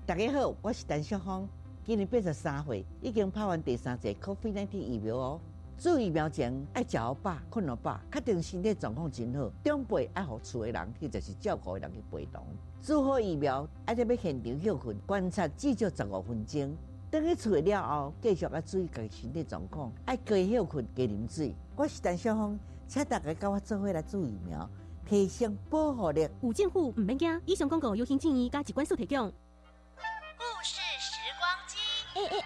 [0.08, 1.50] 大家好，我是陈小芳，
[1.84, 5.39] 今年八十三岁，已经拍完第三剂 COVID-19 疫苗哦。
[5.80, 9.50] 做疫苗前爱食好饱、困好饱，确定身体状况真好。
[9.63, 12.46] 长辈爱互厝的人，或者是照顾的人去陪同。
[12.84, 16.78] 做好疫苗，爱在要现场休困，观察至少十五分钟。
[17.10, 21.56] 等去厝了后，继续要注意家己身体状况，爱加休困、加啉水。
[21.76, 24.70] 我是陈小芳，请大家跟我做伙来做疫苗，
[25.08, 26.30] 提升保护力。
[26.44, 29.34] 有政府唔免惊，以上广告由行建议加机关所提供。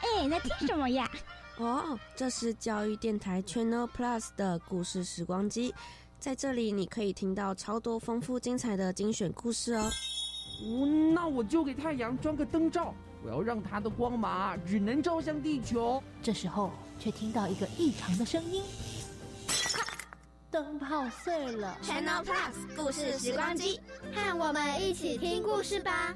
[0.01, 1.09] 哎哎哎，在听什么呀？
[1.57, 5.73] 哦，这是教育电台 Channel Plus 的故事时光机，
[6.19, 9.91] 在这里你可以听到超多丰富精彩的精选故事哦。
[10.63, 16.01] 嗯，那我就给太阳装个灯罩，我要让它的光芒只能照向地球。
[16.23, 18.63] 这时候却听到一个异常的声音，
[20.49, 21.77] 灯泡碎了。
[21.81, 23.79] Channel Plus 故事时光机，
[24.13, 26.15] 和我们一起听故事吧。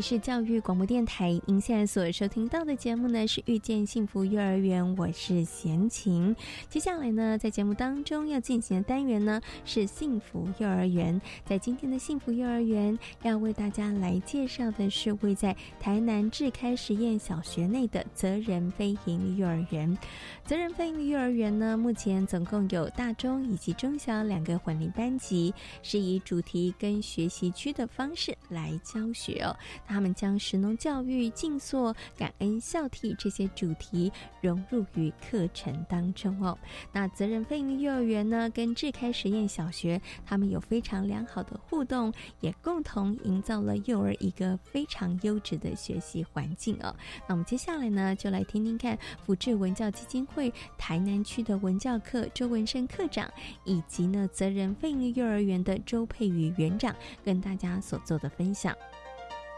[0.00, 6.34] 是教育广播电台，您现在所收听到的节目呢是遇见幸福幼儿园，我是贤琴。
[6.68, 11.20] 接下来呢，在节目当中要进行的单元呢是幸福幼儿园。
[11.44, 19.96] 在今天的幸福幼儿园，要为大家来介绍的是位在台南智开实验小学内的责任非营幼儿园。
[20.44, 29.56] 责任非营利幼儿园呢，目前总共有大中以及中小两个混龄班级，是以主题跟学习区的方式来教学哦。
[29.88, 36.56] 他们将神农教育、静坐、感恩、孝悌这些主题融入于课程当中哦。
[36.92, 46.94] 那责任非营利幼儿园呢，跟智开实验小学，他们有非常良好的互动，也共同营造了幼儿一个非常优质的学习环境哦。
[47.26, 53.28] 那我们接下来呢，就来听听看福智文教基金会台南区的文教课周文生课长，
[53.64, 58.76] 以及呢责任非营利幼儿园的周佩宇园长跟大家所做的分享。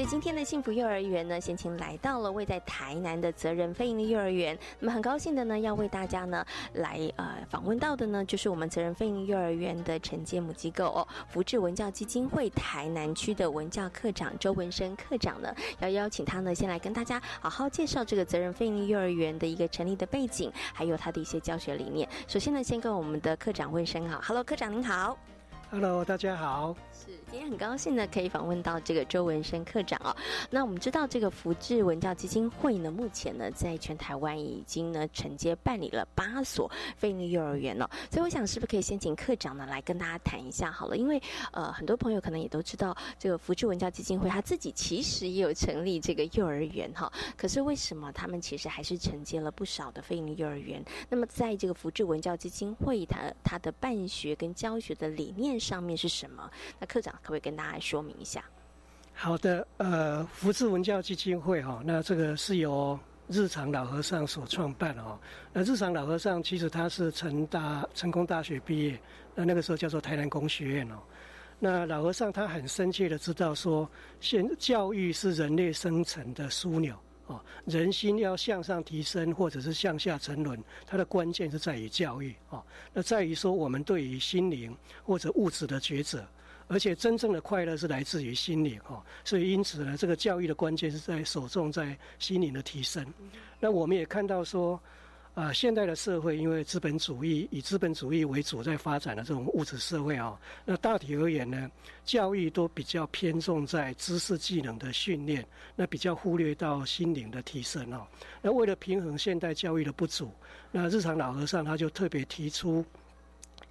[0.00, 4.58] 在今天的幸福幼儿园呢，先请来到了位在台南的责任非营利幼儿园。
[4.78, 22.08] 那么很高兴的呢，要为大家呢来呃访问到的呢，就是我们责任非营利幼儿园的承接母机构哦，福智文教基金会台南区的文教课长周文生课长呢，要邀请他呢先来跟大家好好介绍这个责任非营利幼儿园的一个成立的背景，还有他的一些教学理念。
[22.26, 25.18] 首先呢，先跟我们的课长问声好，Hello，课长您好。
[25.70, 26.74] Hello，大家好。
[26.90, 30.14] 是，今天很高兴呢，可以访问到这个周文生课长哦。
[30.50, 37.88] 那我们知道，这个福智文教基金会呢，目前呢，在全台湾已经呢承接办理了八所非营利幼儿园哦。
[38.10, 40.96] 所以我想，是不是可以先请课长呢来跟大家谈一下好了？
[40.96, 47.12] 因为呃，很多朋友可能也都知道，这个福智文教基金会他自己其实也有成立这个幼儿园哈。
[47.36, 50.84] 可是为什么他们其实还是承接了不少的非营利幼儿园？
[51.08, 55.60] 那么在这个福智文教基金会，它它的办学跟教学的理念。
[55.60, 56.50] 上面是什么？
[56.78, 58.44] 那课长可不可以跟大家说明一下？
[59.12, 65.18] 好的，呃，福智文教基金会哈，那这个是由日常老和尚所创办的哦。
[65.52, 69.00] 那日常老和尚其实他是成大成功大学毕业，
[69.34, 70.96] 那那个时候叫做台南工学院哦。
[71.58, 73.88] 那老和尚他很深切的知道说，
[74.20, 76.96] 现教育是人类生存的枢纽。
[77.26, 82.60] 哦，人心要向上提升，或者是向下沉沦，它的关键是在于教育哦。
[82.92, 86.26] 那在于说，我们对于心灵或者物质的抉择，
[86.70, 89.02] 而且真正的快乐是来自于心灵哦。
[89.24, 93.04] 所以因此呢，这个教育的关键是在首重在心灵的提升。
[93.58, 94.80] 那我们也看到说，
[95.34, 101.68] 啊，现代的社会因为资本主义以资本主义为主在发展的这种物质社会啊，那大体而言呢，
[102.04, 108.06] 教育都比较偏重在知识技能的训练，那比较忽略到心灵的提升哦。
[108.40, 110.30] 那为了平衡现代教育的不足，
[110.70, 112.84] 那日常老和尚他就特别提出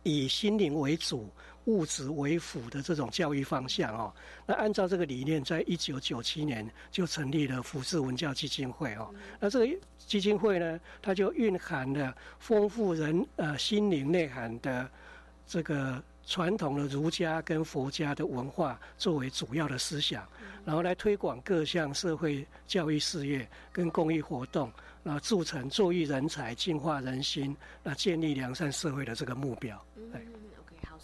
[0.03, 1.29] 以心灵为主。
[1.65, 4.13] 物质为辅的这种教育方向哦，
[4.45, 9.13] 那按照这个理念，在一九九七年就成立了福智文教基金会哦。
[9.39, 9.67] 那这个
[9.97, 14.89] 基金会呢，它就蕴含了丰富人呃心灵内涵的
[15.45, 20.27] 这个传统的儒家跟佛家的文化作为主要的思想，
[20.65, 24.71] 然后来推广各项社会教育事业跟公益活动，
[25.03, 29.79] 那促成作育人才、净化人心、那建立良善社会的这个目标。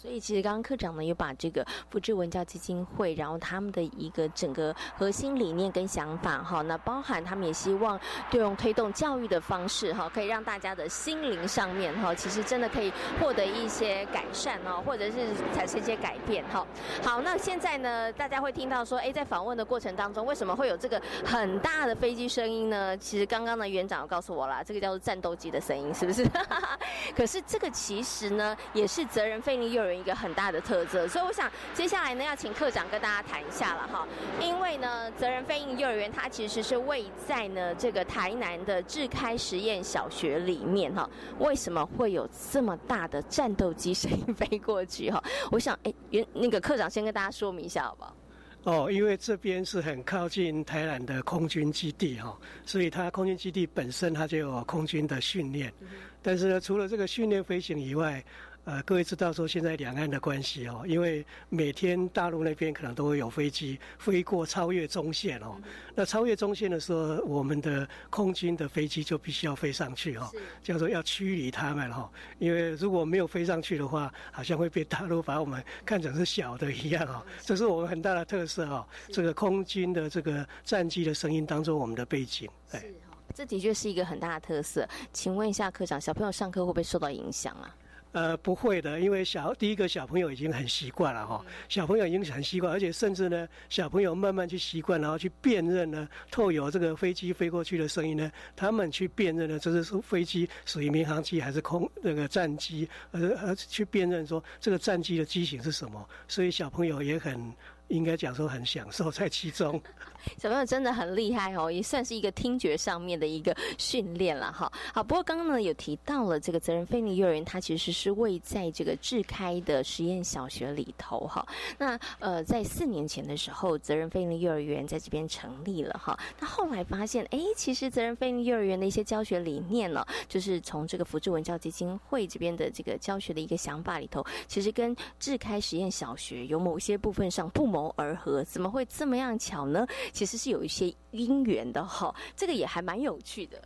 [0.06, 7.98] 所以，其实刚刚科长呢，有把这个福智文教基金会，然后他们的一个整个核心理念跟想法，哈，那包含他们也希望
[8.30, 16.64] 用推动教育的方式，哈，可以让大家的心灵上面，哈，其实真的可以获得一些改善哦，或者是产生一些改变，哈。
[17.02, 22.96] 好，那现在呢，大家会听到说，哎，在访问的过程当中，为什么会有这个很大的飞机声音呢？
[22.96, 26.24] 其实刚刚呢，园长告诉我啦，这个叫做战斗机的声音，是不是？
[27.16, 29.95] 可是这个其实呢，也是责任费力幼儿园。
[29.96, 34.06] 一个很大的特色，所以我想接下来呢，要请课长跟大家谈一下了哈。
[34.40, 41.08] 因为呢，泽仁飞鹰幼儿园它其实是位在呢这个台南的智开实验小学里面哈。
[41.38, 45.22] 为什么会有这么大的战斗机声音飞过去哈？
[45.50, 48.16] 我想哎，原那个课长先跟大家说明一下好不好？
[48.64, 55.72] 哦，因为这边是很靠近台南的空军基地哈，所以它空军基地本身它就有空军的训练。
[56.20, 58.24] 但是呢，除了这个训练飞行以外，
[58.66, 65.56] 呃，各位知道说现在两岸的关系哦，因为每天大陆那边可能都会有飞机飞过超越中线哦。
[65.94, 70.28] 那超越中线的时候，我们的空军的飞机就必须要飞上去哦，
[70.64, 72.10] 叫做要驱离他们哈。
[72.40, 77.24] 因为如果没有飞上去的话，好像会被大陆把我们看成是小的一样哦。
[77.42, 78.84] 这是我们很大的特色哦。
[79.12, 82.50] 这个空军的这个战机的声音当做，我们的背景。
[82.72, 82.92] 是
[83.32, 84.88] 这的确是一个很大的特色。
[85.12, 87.72] 请问一下科长，小朋友上课会不会受到影响啊？
[88.12, 107.52] 呃，不会的，因为小第一个小朋友已经很习惯了哈，小朋友已经很习惯，而且甚至呢，小朋友慢慢去习惯，然后去辨认呢，透有这个飞机飞过去的声音呢，他们去辨认呢，这是飞机属于民航机还是空那个战机，而而，去辨认说这个战机的机型是什么，所以小朋友也很。
[107.88, 109.80] 应该讲说很享受在其中，
[110.38, 114.70] 小朋友真的很厉害哦，也算是一个听觉上面的一个训练了哈。
[114.92, 121.46] 好，不过刚刚呢有提到了这个责任菲尼幼儿园，它其实是位在这个智开的实验小学里头哈。
[121.78, 126.18] 那呃，在四年前的时候，责任菲尼幼儿园在这边成立了哈。
[126.40, 137.75] 那后来发现，哎，其实责任菲尼幼儿园的一些教学理念呢，就是从这个福智文教基金会这边的这个教学的一个想法里头，其实跟智开实验小学有某些部分上不。
[137.75, 139.86] 谋谋而合，怎么会这么样巧呢？
[140.10, 143.60] 其实是有一些因缘的哈，这个也还蛮有趣的。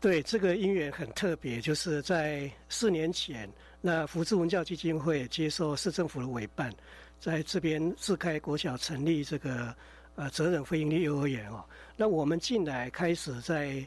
[0.00, 6.72] 对，这个因缘很特别，就是在四年前，那福智文教基金会接受市政府的委办，
[7.18, 9.74] 在这边自开国小成立这个
[10.14, 11.64] 呃责任非营利幼儿园哦。
[11.96, 13.84] 那我们进来开始在。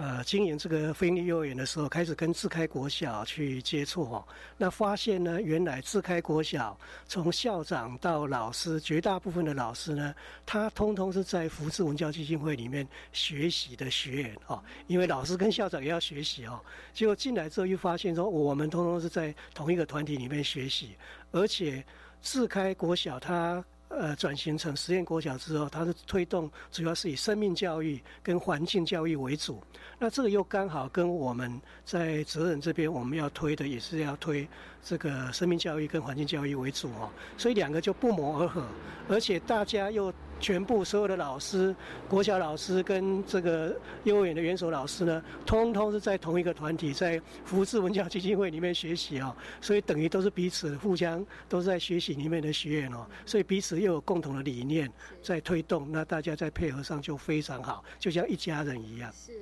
[0.00, 4.26] 呃，经营这个非利幼儿园的时候，开始跟自开国小去接触哦。
[4.56, 6.74] 那发现呢，原来自开国小
[7.06, 10.14] 从校长到老师，绝大部分的老师呢，
[10.46, 14.64] 他通通是在福智文教基金会里面学习的学员哦。
[14.86, 16.58] 因为老师跟校长也要学习哦。
[16.94, 20.96] 结果进来之后，又发现说，我们通通是在同一个团体里面学习，
[21.30, 21.84] 而且
[22.22, 23.62] 自开国小他。
[23.90, 29.60] 呃，转型成实验国小之后，它是推动主要是以生命教育跟环境教育为主。
[29.98, 34.48] 那这个又刚好跟我们在责任这边我们要推的也是要推
[34.82, 38.64] 这个生命教育跟环境教育为主哦，所以两个就不谋而合，
[39.08, 40.12] 而且大家又。
[40.42, 41.76] 全部所有的老师，
[42.08, 54.90] 国小老师跟这个幼儿园的元首老师呢，通通是在同一个团体，在福智文教基金会里面学习哦，所以等于都是彼此互相都是在学习里面的学员哦，所以彼此又有共同的理念
[55.22, 59.12] 在推动，那大家在配合上就非常好，就像一家人一样。
[59.12, 59.32] 是。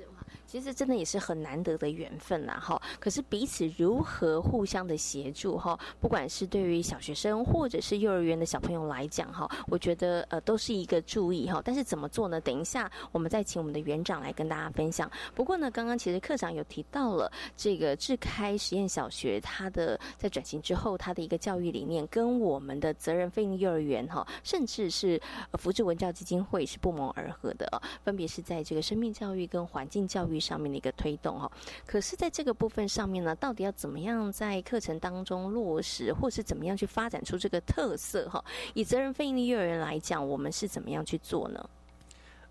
[0.49, 2.81] 其实真的也是很难得的缘分啦，哈。
[2.99, 11.61] 可是彼此如何互相的协助，哈，不管是对于小学生或者是幼儿园的小朋友来讲，哈，我觉得呃都是一个注意哈。
[11.63, 12.41] 但是怎么做呢？
[12.41, 15.11] 等一下我们再请我们的园长来跟大家分享。
[15.35, 25.21] 不过呢，刚刚其实课长有提到了这个智开实验小学，它的在转型之后，它的一个教育理念跟我们的责任费用幼儿园哈，甚至是
[25.59, 27.69] 福智文教基金会是不谋而合的，
[28.03, 30.29] 分别是在这个生命教育跟环境教。
[30.29, 31.51] 育上面的一个推动哈。
[31.85, 38.43] 可是，在这个部分上面呢，到底要怎么样在课程当中落实，或是怎么样去发展出这个特色哈？
[38.73, 41.69] 以责任非营利幼儿园来讲，我们是怎么样去做呢？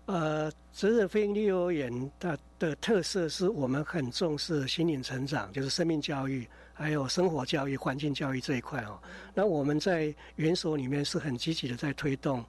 [0.05, 8.99] 呃，责任非营利幼儿园它的特色是我们很重视心灵成长，就是生命教育，还有生活教育、环境教育这一块哦。
[9.35, 12.43] 那我们在园所里面是很积极的在推动。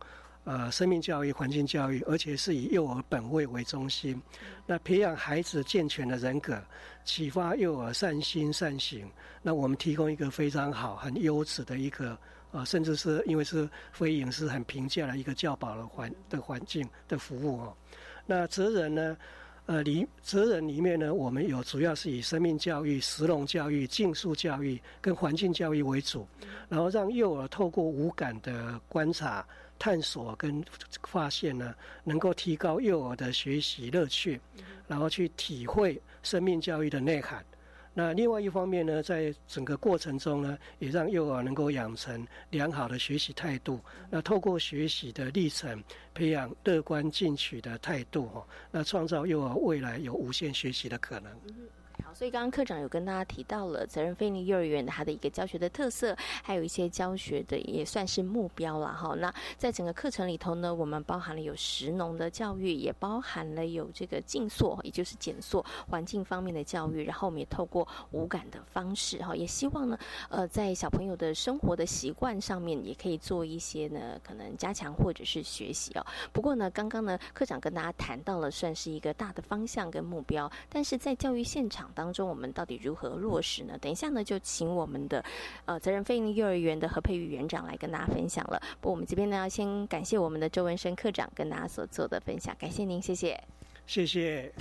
[0.51, 4.20] 呃，生命教育、环境教育，而且是以幼儿本位为中心，
[4.66, 6.61] 那培养孩子健全的人格，
[7.05, 9.09] 启发幼儿善心善行。
[9.42, 12.18] 那我们提供一个非常好、很优质的一个，
[12.51, 17.76] 呃，甚至是因为是非影视很平价的一个教保的环的环境的服务哦。
[18.26, 19.16] 那责任呢？
[19.66, 26.26] 呃，里责任里面呢，我们有主要是以生命教育、石龙教育、竞速教育跟环境教育为主，
[26.68, 29.46] 然后让幼儿透过五感的观察。
[29.81, 30.62] 探索跟
[31.09, 31.74] 发现呢，
[32.05, 34.39] 能够提高幼儿的学习乐趣，
[34.87, 37.43] 然后去体会生命教育的内涵。
[37.95, 43.81] 那另外一方面呢，在整个过程中呢，也让幼儿能够养成良好的学习态度。
[44.11, 51.33] 那透过学习的历程，培养乐观进取的态度，哈，那创造幼儿未来有无限学习的可能。
[52.05, 59.14] 好，所以刚刚课长有跟大家提到了责任非利幼儿园的它的一个教学的特色，还有一些教学的也算是目标了哈。
[59.16, 67.05] 那在整个课程里头呢，我们包含了有实农的教育，也包含了有这个静塑，也就是减塑环境方面的教育。
[67.05, 69.98] 然后我们也透过无感的方式哈，也希望呢，
[70.28, 76.07] 呃，在小朋友的生活的习惯上面也可以做一些呢，可能加强或者是学习哦。
[76.32, 81.89] 不过呢，刚刚呢，课长跟大家谈到了算是一个大的方向跟目标，但是在教育现场。
[81.95, 83.76] 当中我们到底如何落实呢？
[83.80, 85.24] 等一下呢，就请我们的
[85.64, 88.61] 呃责任非营利幼儿园的何佩瑜园长来跟大家分享了。
[88.80, 93.38] 不，我们这边呢要先感谢我们的周文生科长跟大家所做的分享，感谢您，谢谢，
[93.86, 94.53] 谢谢。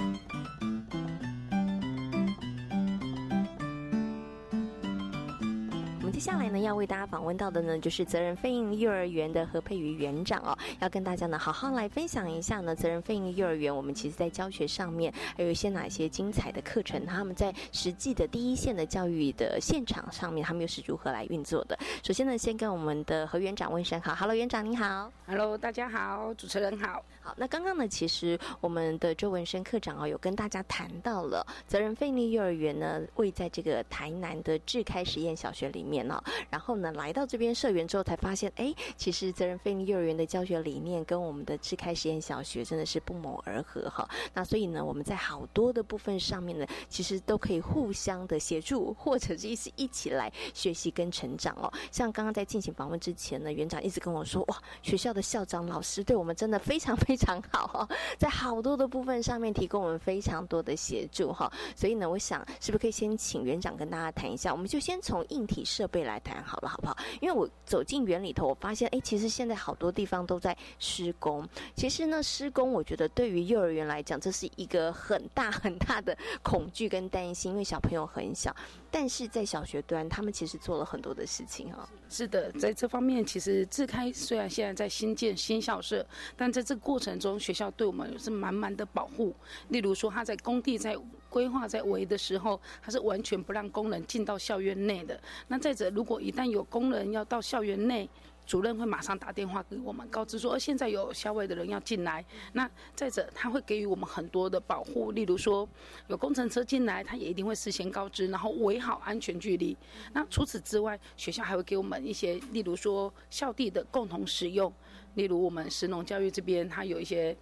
[6.11, 21.77] 接下来呢，要为大家访问到的呢，就是责任非营利幼儿园的何佩瑜园长哦，要跟大家呢好好来分享一下呢，责任非营利幼儿园我们其实在教学上面还有一些哪些精彩的课程，他们在实际的第一线的教育的现场上面，他们又是如何来运作的？
[22.03, 27.03] 首先呢，先跟我们的何园长问声好，Hello，园长您好，Hello，大家好，主持人好。
[27.21, 36.21] 好，那刚刚呢，其实我们的周文生科长哦，有跟大家谈到了责任费力幼儿园呢，位在这个台南的智开实验小学里面哦。
[36.49, 44.09] 然后呢，来到这边社园之后，才发现，哎，其实责任费力幼儿园的教学理念跟我们的智开实验小学真的是不谋而合哈。
[44.33, 51.71] 那所以呢，我们在好多的部分上面呢，其实都可以互相的协助，或者是一起一起来学习跟成长哦。
[51.91, 57.19] 像刚刚在进行访问之前呢，园长一直跟我说，哇，学校的校长老师对我们真的非常非。
[57.19, 64.53] 常好哈，在好多的部分上面提供我们非常多的协助哈，所以呢，我想是不是可以先请园长跟大家谈一下？
[64.53, 66.97] 我们就先从硬体设备来谈好了，好不好？
[67.19, 71.47] 因为我走进园里头，我发现哎，其实现在好多地方都在施工。
[71.75, 78.55] 其实呢，施工我觉得对于幼儿园来讲，这是一个很大很大的恐惧跟担心，因为小朋友很小。
[78.91, 81.87] 但是在小学端，他们其实做了很多的事情哈。
[82.09, 89.35] 是的，在这方面，其实自开虽然现在在新建新校舍，但在这个过程中，学校对我们是满满的保护。
[89.67, 90.97] 例如说，他在工地在
[91.29, 95.19] 规划在围的时候，他是完全不让工人进到校园内的。
[95.47, 98.09] 那再者，如果一旦有工人要到校园内，
[98.45, 102.25] 主任会马上打电话给我们，告知说，现在有校外的人要进来。
[102.53, 105.69] 那再者，他会给予我们很多的保护，例如说，
[106.07, 109.77] 有工程车进来，他也一定会事先告知，然后围好安全距离。
[110.13, 114.73] 那除此之外，学校还会给我们一些，例如说校地的共同使用，
[115.13, 117.37] 例如我们石农教育这边，它有一些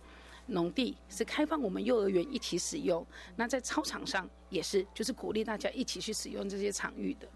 [0.47, 3.05] 农地是开放我们幼儿园一起使用。
[3.35, 7.27] 那在操场上也是，就是鼓励大家一起去使用这些场域的。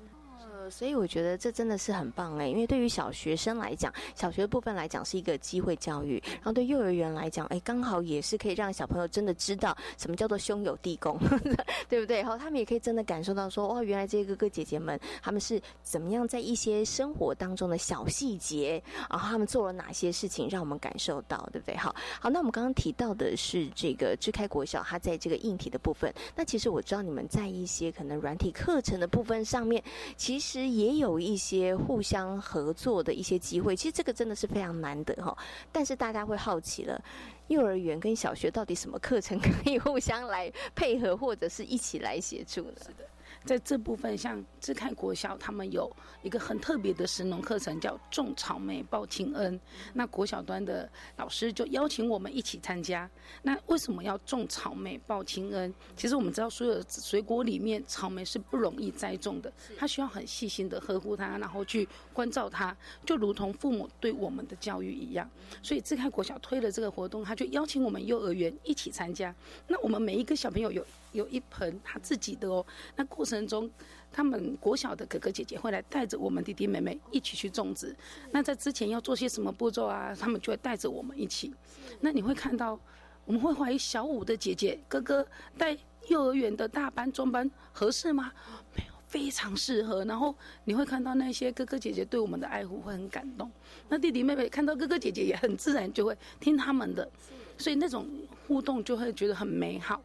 [0.69, 11.19] 所以我觉得这真的是很棒哎，因为对于小学生来讲，小学部分来讲是一个机会教育，然后对幼儿园来讲，哎，刚好也是可以让小朋友真的知道什么叫做兄友弟恭，
[11.89, 12.21] 对不对？
[12.21, 21.75] 然后他们也可以真的感受到说，哇，原来这些哥哥姐姐们他们是怎么样在一些生活当中的小细节，然后他们做了哪些事情，让我们感受到，对不对？
[21.75, 29.83] 好，好，那我们刚刚提到的是这个支开国小，它在这个硬体的部分，那其实我知道你们在一些可能软体课程的部分上面，
[30.15, 30.50] 其实。
[30.51, 35.33] 其实也有一些互相合作的一些机会，其实这个真的是非常难得哈。
[35.71, 37.01] 但是大家会好奇了，
[37.47, 42.73] 幼儿园跟小学到底什么课程可以互相来配合，或者是一起来协助呢？
[42.81, 43.07] 是的。
[43.43, 49.59] 在这部分，像志开国小，他们有一个很特别的食农课程，叫种草莓报亲恩。
[49.93, 53.09] 那国小端的老师就邀请我们一起参加。
[53.41, 55.73] 那为什么要种草莓报亲恩？
[55.95, 62.75] 其实我们知道，所有水果里面，草莓是不容易栽种的，它需要很细心的呵护它，然后去关照它，
[63.05, 65.29] 就如同父母对我们的教育一样。
[65.63, 69.33] 所以志开国小推了这个活动，他就邀请我们幼儿园一起参加。
[69.67, 72.65] 那我们每一个小朋友有有一盆他自己的哦。
[72.95, 73.69] 那过程中，
[74.11, 77.95] 他们国小的哥哥姐姐会来带着我们弟弟妹妹一起去种植。
[78.31, 80.15] 那在之前要做些什么步骤啊？
[80.19, 81.53] 他们就会带着我们一起。
[81.99, 82.79] 那你会看到，
[83.25, 85.25] 我们会怀疑小五的姐姐哥哥
[85.57, 88.31] 带幼儿园的大班中班合适吗？
[88.75, 90.03] 没有，非常适合。
[90.05, 93.49] 然后你会看到那些哥哥姐姐对我们的爱护会很感动。
[93.87, 97.09] 那弟弟妹妹看到哥哥姐姐也很自然就会听他们的，
[97.57, 98.07] 所以那种
[98.47, 100.01] 互动就会觉得很美好。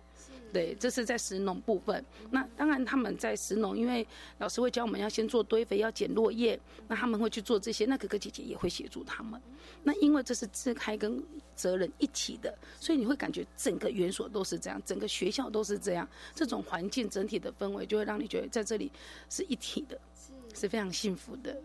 [0.53, 2.03] 对，这是在石农部分。
[2.31, 4.07] 那当然，他们在石农，因为
[4.39, 7.85] 老师会教我们要先做堆肥，要捡落叶，那他们会去做这些。
[7.85, 9.41] 那哥哥姐姐也会协助他们。
[9.83, 11.23] 那因为这是自开跟
[11.55, 16.09] 责任一起的，所以你会感觉整个园所都是这样，整个学校都是这样。
[16.35, 18.91] 这种环境整体的氛围，就会让你觉得在这里
[19.29, 20.01] 是一体的，
[20.55, 21.57] 是非常幸福的。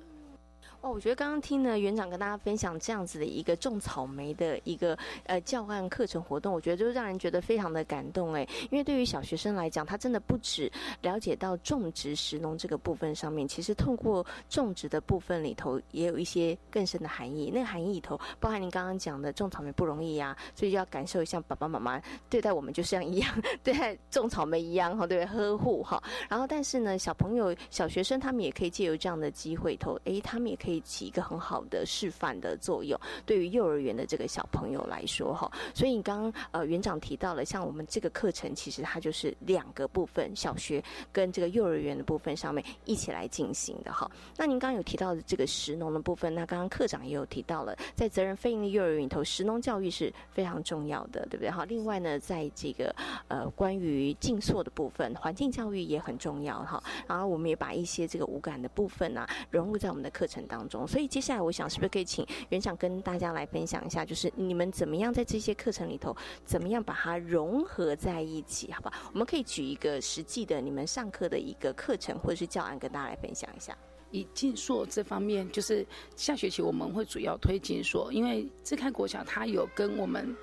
[0.81, 10.71] 哦，我觉得刚刚听呢园长跟大家分享这样子的一个种草莓的一个呃教案课程活动，我觉得就让人觉得非常的感动哎，因为对于小学生来讲，他真的不止
[11.01, 17.51] 了解到种植食农这个部分上面，其实透过种植的部分里头，也有一些更深的含义。
[17.53, 23.31] 那个含义里头，包含您刚刚讲的种草莓不容易呀，所以就要感受像爸爸妈妈对待我们就像一样
[23.63, 26.01] 对待种草莓一样哈，对呵护哈。
[26.27, 30.70] 然后但是呢，小朋友小学生他们也可以借由这样的机会头，哎，他们也可以。
[30.71, 35.51] 可以起一个很好的示范的作用，对于幼儿园的这个小朋友来说哈。
[35.73, 44.09] 所以你刚刚呃园长提到了，像我们这个课程，其实它就是两个部分，小学跟这个幼儿园的部分上面一起来进行的哈。
[44.37, 51.65] 那您刚刚有提到的这个食农的部分，那刚刚课长也有提到了，在责任非营利幼儿园里头，食农教育是非常重要的，对不对哈？
[51.65, 52.95] 另外呢，在这个
[53.27, 56.81] 呃关于静坐的部分，环境教育也很重要哈。
[57.09, 60.60] 然后我们也把一些这个无感的部分呢融入在我们的课程当。
[60.87, 68.91] 所以接下来我想是不是可以请园长跟大家来分享一下，就是你们怎么样在这些课程里头，怎么样把它融合在一起，好吧？
[69.13, 73.77] 我们可以举一个实际的你们上课的一个课程或者是教案，跟大家来分享一下。
[74.11, 75.85] 以静硕这方面，就是
[76.17, 80.35] 下学期我们会主要推静硕，因为自开国小它有跟我们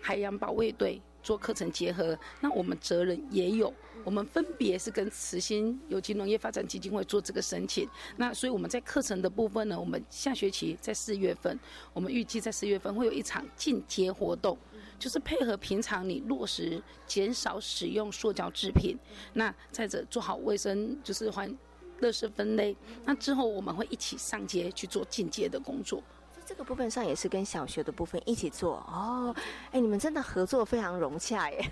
[0.00, 3.74] 海洋保卫队做课程结合，那我们责任也有。
[4.04, 11.58] 我们分别是跟慈心有机农业发展基金会做这个申请，那所以我们在课程的部分呢，我们下学期在四月份，
[11.94, 14.58] 我们预计在四月份会有一场进阶活动，
[14.98, 18.94] 就是配合平常你落实减少使用塑胶制品，
[19.32, 21.50] 那再者做好卫生，就是环
[22.00, 26.02] 乐事分类，那之后我们会一起上街去做进阶的工作。
[26.54, 29.34] 这个部分上也是跟小学的部分一起做哦，
[29.72, 31.68] 哎，你们真的合作非常融洽耶。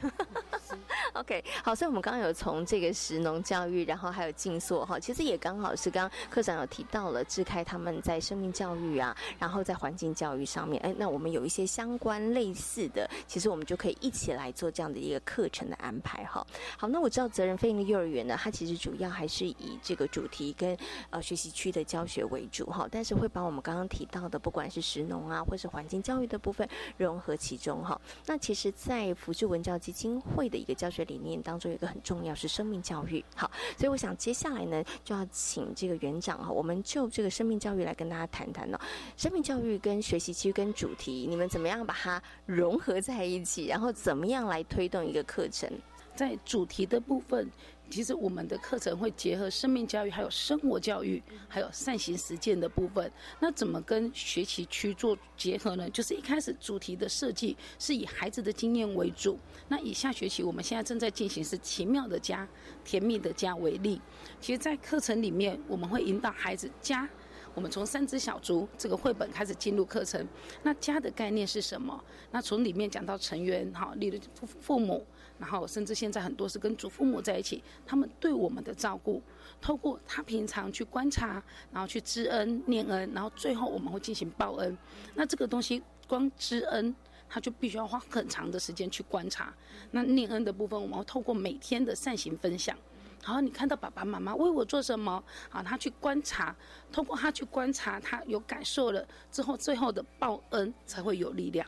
[1.14, 16.44] OK，好，所以我们刚刚有从这个食农教育，然后还有静坐哈，其实也刚好是刚刚科长有提到了志开他们在生命教育啊，然后在环境教育上面，哎，那我们有一些相关类似的，其实我们就可以一起来做这样的一个课程的安排哈。
[16.76, 20.76] 好，那我知道责任飞营的幼儿园呢，它其实主要还是以这个主题跟
[21.10, 28.00] 呃学习区的教学为主哈，但是会把我们刚刚提到的不管是食农啊，或是环境教育的部分融合其中哈。
[28.26, 33.24] 那其实，在福智文教基金会的一个教学理念当中，有一个很重要是生命教育。
[33.36, 38.78] 好，所以我想接下来呢，就要请这个园长哈，我们就这个生命教育来跟大家谈谈呢。
[39.16, 43.66] 生命教育跟学习区跟主题，你们怎么样把它融合在一起？
[43.66, 45.70] 然后怎么样来推动一个课程？
[46.14, 47.50] 在主题的部分。
[47.92, 53.12] 其实我们的课程会结合生命教育，还有生活教育，还有善行实践的部分。
[53.38, 55.90] 那怎么跟学习区做结合呢？
[55.90, 59.38] 就是一开始主题的设计是以孩子的经验为主。
[59.68, 62.48] 那以下学期我们现在正在进行是奇妙的家、
[62.82, 64.00] 甜蜜的家为例。
[64.40, 67.06] 其实，在课程里面，我们会引导孩子家。
[67.54, 70.26] 我们从三只小猪这个绘本开始进入课程。
[70.62, 72.02] 那家的概念是什么？
[72.30, 75.06] 那从里面讲到成员，哈，例如父父母。
[75.42, 79.20] 然后，甚至现在很多是跟祖父母在一起，他们对我们的照顾，
[79.60, 84.78] 透过他平常去观察，然后去知恩念恩，然后最后我们会进行报恩。
[85.16, 86.94] 那这个东西光知恩，
[87.28, 89.52] 他就必须要花很长的时间去观察。
[89.90, 92.78] 那念恩的部分，我们会透过每天的善行分享。
[93.24, 95.20] 好，你看到爸爸妈妈为我做什么？
[95.50, 96.54] 啊，他去观察，
[96.92, 101.66] 通过他去观察，他有感受了之后，最后的报恩才会有力量。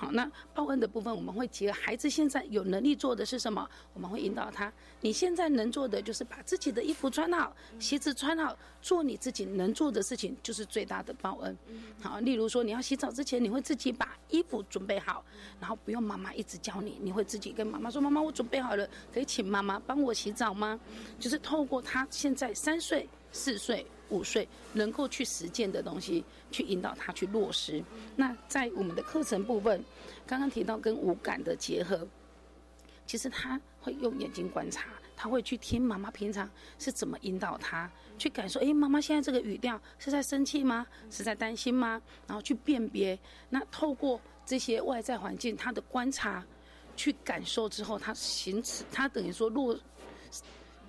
[0.00, 3.68] 好，那报恩的部分我们会结合孩子现在有能力做的是什么？
[3.92, 4.72] 我们会引导他，
[5.02, 11.54] 你现在能做的就是把自己的衣服穿好，鞋子穿好，做你自己能做的事情，就是最大的报恩。
[12.00, 15.22] 好，例如说你要洗澡之前，你会自己把衣服准备好，
[15.60, 20.80] 然后不用妈妈一直教你，你会自己跟妈妈说：“妈妈，我准备好了，可以请妈妈帮我洗澡吗？”
[21.20, 23.84] 就是透过他现在三岁、四岁。
[24.10, 27.82] 五岁能够去实践的东西，去引导他去落实。
[28.14, 29.82] 那在我们的课程部分，
[30.26, 32.06] 刚刚提到跟五感的结合，
[33.06, 34.86] 其实他会用眼睛观察，
[35.16, 36.48] 他会去听妈妈平常
[36.78, 38.60] 是怎么引导他去感受。
[38.60, 40.86] 哎，妈妈现在这个语调是在生气吗？
[41.10, 42.00] 是在担心吗？
[42.26, 43.18] 然后去辨别。
[43.48, 46.44] 那透过这些外在环境，他的观察
[46.96, 49.78] 去感受之后，他行持，他等于说落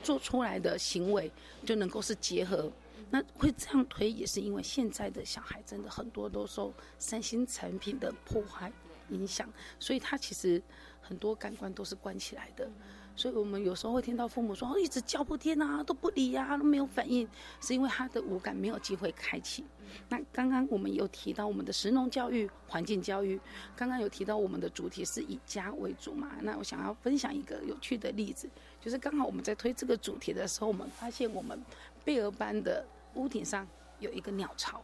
[0.03, 1.32] 做出来的行为
[1.65, 2.72] 就能够是结合。
[3.14, 8.72] 那会这样推，也是因为现在的小孩真的很多都受三星产品的破坏
[9.09, 9.47] 影响，
[9.80, 10.62] 所以他其实
[11.01, 12.68] 很多感官都是关起来的。
[13.14, 17.28] 所以我们有时候会听到父母说，一直叫不听啊，都不理啊，都没有反应，
[17.59, 19.66] 是因为他的五感没有机会开启。
[20.07, 23.38] 那刚刚我们有提到我们的实农教育、环境教育，
[23.76, 26.32] 刚刚有提到我们的主题是以家为主嘛？
[26.41, 28.49] 那我想要分享一个有趣的例子，
[28.80, 31.62] 就是刚好我们在推这个主题的时候，我们发现我们
[32.05, 32.86] 贝尔班的。
[33.16, 33.68] 屋顶上
[33.99, 34.84] 有一个鸟巢，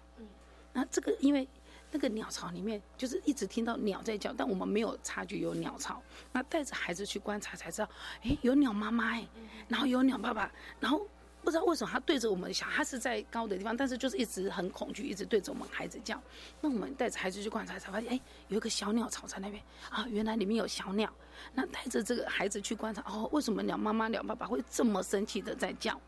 [0.73, 1.47] 那这个因为
[1.91, 6.01] 那个鸟巢里面就是一直听到鸟在叫，但我们没有察觉有鸟巢。
[6.31, 7.89] 那带着孩子去观察才知道，
[8.23, 9.27] 哎，有鸟妈妈哎，
[9.67, 11.07] 然后有鸟爸爸，然后
[11.41, 16.21] 不知道为什么他对着我们小，他是在高的地方，但是就是一直很恐惧，一直对着我们孩子叫。
[16.59, 18.19] 那我们带着孩子去观察才发现，哎，
[18.49, 21.11] 有一个小鸟巢在那边啊，原来里面有小鸟。
[21.53, 25.99] 那带着这个孩子去观察，哦，为什么鸟妈妈、鸟爸爸会这么生气的在叫？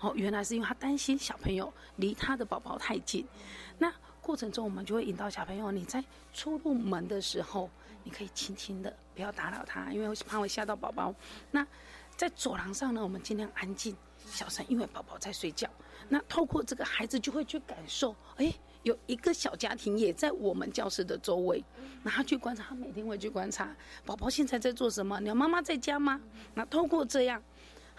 [0.00, 3.26] 哦，原来是因为他担心小朋友离他的宝宝太近。
[3.78, 7.68] 那过程中，我们就会引导小朋友，你在出入门的时候，
[8.04, 11.14] 你可以轻轻的，不要打扰他，因为怕会吓到宝宝。
[11.50, 11.66] 那
[12.16, 13.96] 在走廊上呢，我们尽量安静、
[14.26, 15.68] 小声，因为宝宝在睡觉。
[16.08, 21.64] 那透过这个孩子就会去感受，哎，有一个小家庭也在我们教室的周围。
[22.02, 23.74] 那他去观察，他每天会去观察
[24.04, 26.20] 宝宝现在在做什么，鸟妈妈在家吗？
[26.54, 27.42] 那透过这样。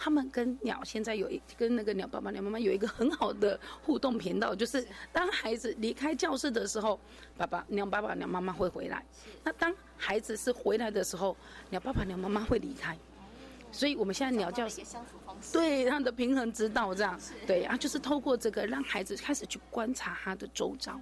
[0.01, 6.97] 他们跟鸟现在有一跟那个鸟爸爸、鸟妈妈有一个很好的互动频道，就是当孩子离开教室的时候，
[7.37, 8.99] 爸爸、鸟爸爸、鸟妈妈会回来；
[9.43, 11.35] 那当孩子是回来的时候，
[11.69, 12.97] 鸟爸爸、鸟妈妈会离开。
[13.73, 14.65] 所以我们现在鸟叫
[15.51, 20.99] 对他的平衡之道这样，对啊，就是透过这个让孩子开始去观察他的周遭。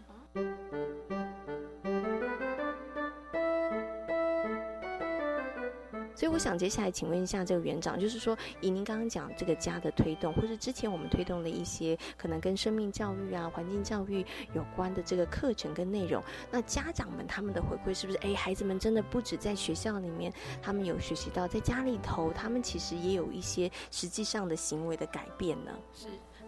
[6.18, 18.18] 所以我想接下来请问一下这个园长，就是说以您刚刚讲这个家的推动，或者之前我们推动的一些可能跟生命教育啊、环境教育有关的这个课程跟内容，那家长们他们的回馈是不是？
[18.24, 25.72] 哎，孩子们真的不止在学校里面，他们有学习到，在家里头，他们其实也有一些实际上的行为的改变呢？
[25.94, 26.08] 是。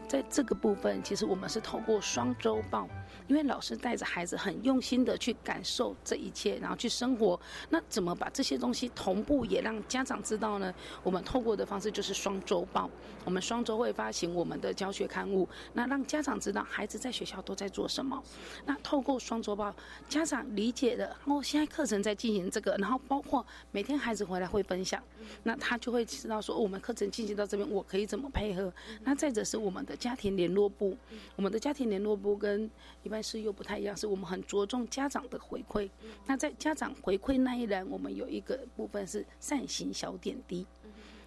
[0.10, 2.90] 在这个部分，其实我们是透过双周报，
[3.28, 7.40] 因为老师带着孩子很用心的去感受这一切，然后去生活。
[7.70, 10.74] 那怎么把这些东西同步也让家长知道呢？
[11.04, 12.90] 我们透过的方式就是双周报。
[13.24, 18.20] 我们双周会发行我们的教学刊物，那让家长知道孩子在学校都在做什么。
[18.66, 19.72] 那透过双周报，
[20.08, 25.00] 家长理解的哦，现在课程在进行这个，然后包括每天孩子回来会分享，
[25.44, 28.74] 那他就会知道说，我们课程进行到这边，我可以怎么配合。
[29.04, 29.99] 那再者是我们的。
[30.00, 30.98] 家庭联络部，
[31.36, 32.70] 我们的家庭联络部跟
[33.04, 35.90] 一般是又不太一样，是我们很着重家长的回馈。
[36.26, 40.66] 那在家长回馈那一栏，我们有一个部分是善行小点滴，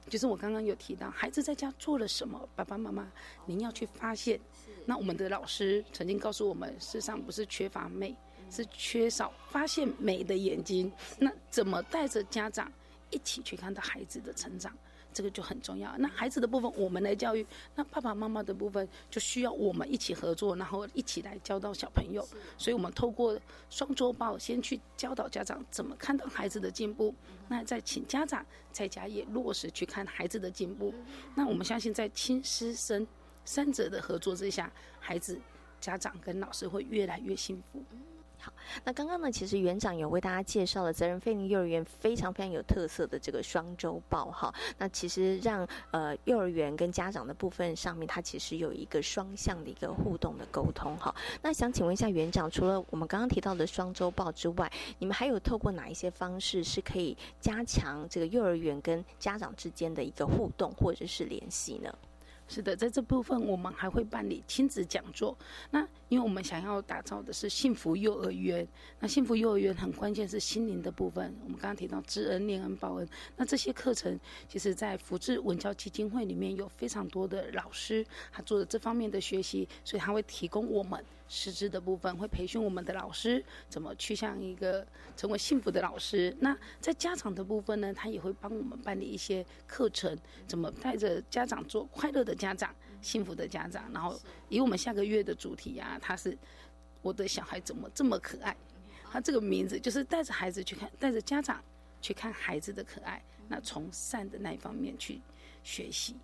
[0.08, 3.06] 就是我刚刚有提到，孩子在家做了什么，爸爸妈妈
[3.44, 4.40] 您要去发现。
[4.84, 8.16] 那我们的老师曾经告诉我们，世上不是缺乏美，
[8.50, 10.90] 是缺少发现美的眼睛。
[11.18, 12.72] 那怎么带着家长
[13.10, 14.76] 一起去看到孩子的成长？
[15.12, 15.94] 这个就很重要。
[15.98, 17.44] 那孩子的部分，我们来教育；
[17.74, 22.26] 那爸爸妈妈的部分，就需要我们一起合作，然后一起来教导小朋友。
[22.58, 23.38] 所以，我们透过
[23.70, 27.14] 双周报，先去教导家长怎么看到孩子的进步，
[27.48, 30.94] 那再请家长在家也落实去看孩子的进步。
[31.34, 33.06] 那我们相信，在亲师生
[33.44, 35.38] 三者的合作之下，孩子、
[35.80, 37.82] 家长跟老师会越来越幸福。
[38.44, 44.52] 好，那刚刚呢，其实园长有为大家介绍了责任菲林幼儿园非常非常有特色的这个双周报哈。
[44.78, 51.14] 那其实让呃幼儿园跟家长的部分上面，它其实有一个双向的一个互动的沟通哈。
[51.40, 54.68] 那想请问一下园长，除了我们刚刚提到的双周报之外，
[54.98, 61.94] 你们还有透过哪一些方式是可以加强这个幼儿园跟家长之间的一个互动或者是联系呢？
[62.48, 65.36] 是的，在这部分我们还会办理亲子讲座。
[65.70, 65.80] 那
[66.10, 68.66] 因为我们想要打造的是幸福幼儿园，
[69.00, 71.34] 那幸福幼儿园很关键是心灵的部分。
[71.44, 74.18] 我们刚刚提到知恩、念恩、报恩，那这些课程
[74.48, 81.02] 其实，在福智文教基金会里面有非常多的老师，他做了这方面的学习，所以他会提供我们。
[81.34, 86.36] 师资的部分会培训我们的老师怎么去向一个成为幸福的老师。
[86.40, 90.14] 那在家长的部分呢，他也会帮我们办理一些课程，
[90.46, 93.90] 怎么带着家长做快乐的家长、幸福的家长。
[93.94, 94.20] 然后
[94.50, 96.36] 以我们下个月的主题啊，他是
[97.00, 98.54] 我的小孩怎么这么可爱？
[99.10, 101.64] 他这个名字就是带着孩子去看，带着家长
[102.02, 105.22] 去看孩子的可爱，那从善的那一方面去
[105.64, 106.14] 学习。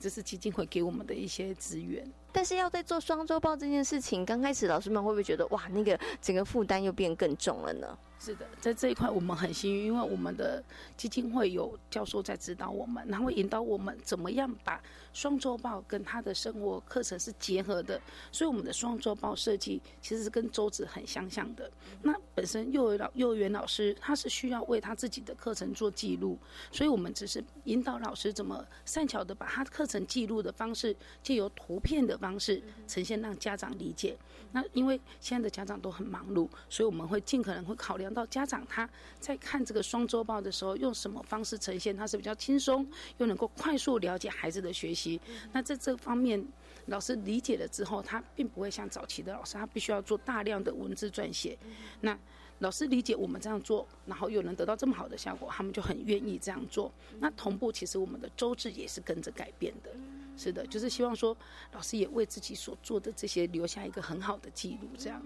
[0.00, 2.10] 这是基金会给我们的一些资源。
[2.34, 7.96] 但是要在做双周报这件事情，刚开始老师们会不会觉得哇，那个整个负担又变更重了呢？
[8.20, 10.62] 是的，在这一块我们很幸运，因为我们的
[10.96, 14.80] 基金会有教授在指导我们，他会引导我们怎么样把
[15.12, 18.00] 双周报跟他的生活课程是结合的。
[18.32, 21.70] 所以我们的双周报设计其实是跟周子很相像的。
[22.00, 26.38] 那本身幼儿老幼儿园老师他是需要为他自己的课程做记录，
[26.72, 34.16] 所以我们只是引导老师怎么善巧的把他课程记录的方式借由图片的方式呈现，让家长理解。
[34.52, 38.03] 那因为现在的家长都很忙碌，所以我们会尽可能会考虑。
[38.12, 38.88] 到家长他
[39.20, 42.86] 在看这个双周报的时候，用什么方式呈现，他是比较轻松，
[43.18, 45.20] 又能够快速了解孩子的学习。
[45.52, 46.44] 那在这方面，
[46.86, 51.56] 老师理解了之后，他并不会像早期的老师，他必须要做大量的文字撰写。
[52.00, 52.18] 那
[52.60, 56.92] 老师理解我们这样做，然后又能得到这么好的效果，他们就很愿意这样做。
[57.18, 59.90] 那同步，其实我们的周志也是跟着改变的。
[60.36, 61.36] 是的，就是希望说，
[61.72, 65.22] 老师也为自己所做的这些留下一个很好的记录，这样。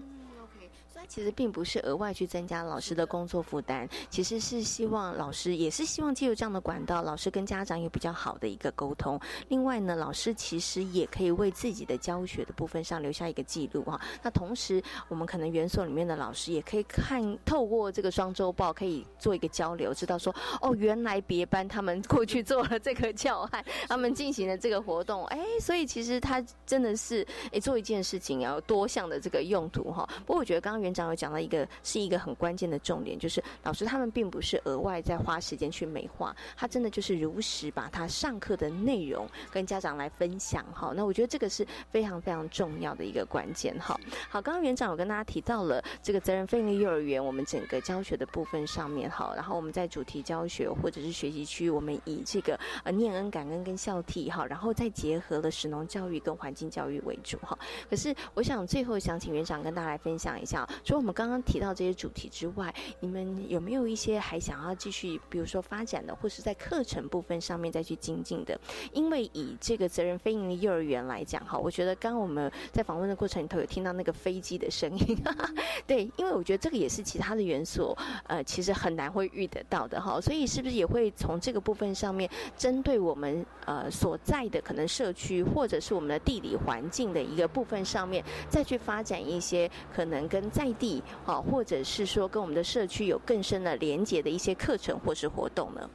[1.07, 9.19] 其实并不是额外去增加老师的工作负担，其实是希望老师也是希望借由这样的管道，老师跟家长有比较好的一个沟通。
[9.47, 13.99] 另外呢，老师其实也可以为自己的教学的部分上留下一个记录哈。
[14.21, 30.07] 那同时，我们可能园所里面的老师也可以看透过这个双周报，可以做一个交流，知道说哦，原来别班他们过去做了这个教案，他们进行了这个活动，哎，所以其实他真的是哎做一件事情要多项的这个用途哈。
[30.25, 40.93] 不过我觉得刚刚园长有讲到一个是一个很关键的重点，就是老师他们并不是额外在花时间去美化，他真的就是如实把他上课的内容跟家长来分享哈。
[40.95, 43.99] 那我觉得这个是非常非常重要的一个关键哈。
[44.29, 57.57] 好，刚刚园长有跟大家提到了这个责任分离幼儿园，我们整个教学的部分上面哈，然后我们在主题教学或者是学习区，我们以这个呃念恩、感恩跟孝悌哈，然后再结合了使农教育跟环境教育为主哈。
[57.89, 68.59] 可是我想最后想请园长跟大家来分享一下，除了我们刚刚提到这些主题之外，你们有没有一些还想要继续，比如说发展的，或是在课程部分上面再去精进的？
[68.93, 75.17] 因为以这个责任非营的幼儿园来讲，哈，我觉得刚刚我们在访问的过程里头有听到那个飞机的声音，
[75.85, 77.95] 对，因为我觉得这个也是其他的元素，
[78.27, 91.41] 呃，其实很难会遇得到的，哈，所以是不是也会从这个部分上面，针对我们呃所在的可能社区或者是我们的地理环境的一个部分上面，再去发展一些可能跟在地，啊。
[91.41, 95.89] 或者是说跟我们的社区有更深的连接的一些课程或是活动呢？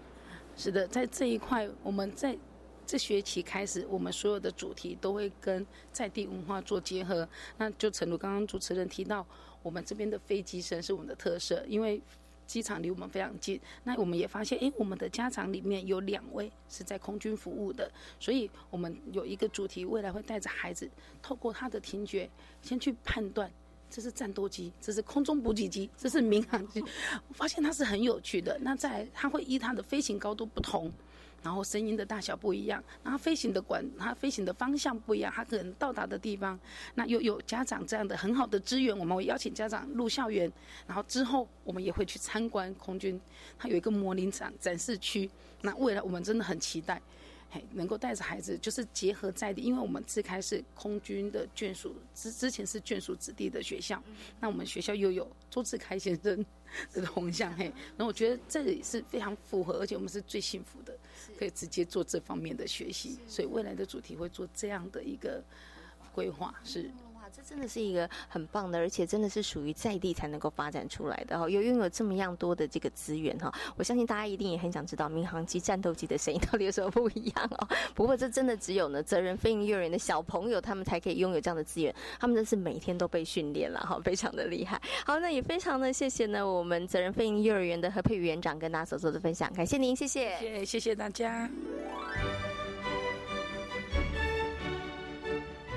[0.57, 2.37] 是的，在这一块，我们在
[2.87, 7.29] 这学期开始，我们所有的主题都会跟在地文化做结合。
[7.59, 9.27] 那就诚如刚刚主持人提到，
[9.63, 12.01] 我们这边的飞机声是我们的特色，因为
[12.47, 13.61] 机场离我们非常近。
[13.83, 20.89] 那我们也发现，哎，我们的家长里面有两位是在空军服务的，所以我们有一个主题，未来会带着孩子
[21.23, 22.31] 透过他的听觉，
[22.63, 23.51] 先去判断。
[23.95, 26.83] 这是战斗机，这是空中补给机，这是民航机。
[27.29, 28.59] 我发现它是很有趣的。
[28.61, 30.91] 那在它会依它的飞行高度不同，
[31.45, 36.59] 然后声音的大小不一样，然后飞行的管它飞行的方向不一样，它可能到达的地方，
[36.97, 40.53] 那又有家长这样的很好的资源，我们会邀请家长入校园，
[40.89, 43.21] 然后之后我们也会去参观空军，
[43.57, 45.31] 它有一个模拟展展示区。
[45.61, 47.01] 那未来我们真的很期待。
[47.73, 54.03] 能够带着孩子，就是结合在地，因为我们自开是空军的眷属，之之前是眷属子弟的学校，
[54.41, 56.45] 那我们学校又有周志开先生
[56.93, 60.97] 的铜像，嘿，那我觉得这里是非常符合，而且我们是最幸福的，
[61.39, 65.43] 可以直接做这方面的学习，所以未来的主题会做这样的一个
[66.15, 66.91] 规划是。
[67.37, 71.49] 这真的是一个很棒的，而且真的是属于在地才能够发展出来的哈。
[71.49, 77.69] 有拥有这么样多的这个资源哈，我相信大家一定也很想知道民航机、战斗机的声音到底有什么不一样哦。
[77.95, 84.81] 不过这真的只有呢责任飞行幼儿园的小朋友他们才可以拥有这样的资源，他们真是每天都被训练了哈，非常的厉害。
[85.05, 91.51] 好，那也非常的谢谢呢我们责任飞行幼儿园的何佩园长跟大家所做的分享，感谢您，谢，谢谢谢大家。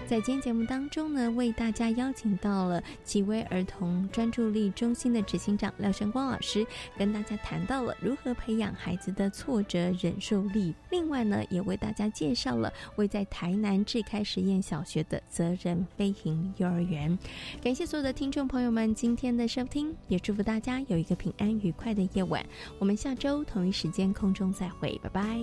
[0.07, 6.65] 在今天节目当中呢，为大家邀请到了奇威儿童专注力中心的执行长廖晨光老师，
[6.97, 10.73] 跟大家谈到了如何培养孩子的挫折忍受力。
[10.89, 17.19] 另外呢，也为大家介绍了位在台南智开实验小学的责任飞行幼儿园。
[17.61, 22.41] 感谢所有的听众朋友们今天的收听，也祝福大家有一个平安愉快的夜晚。
[22.79, 25.37] 我们下周同一时间空中再会，拜拜。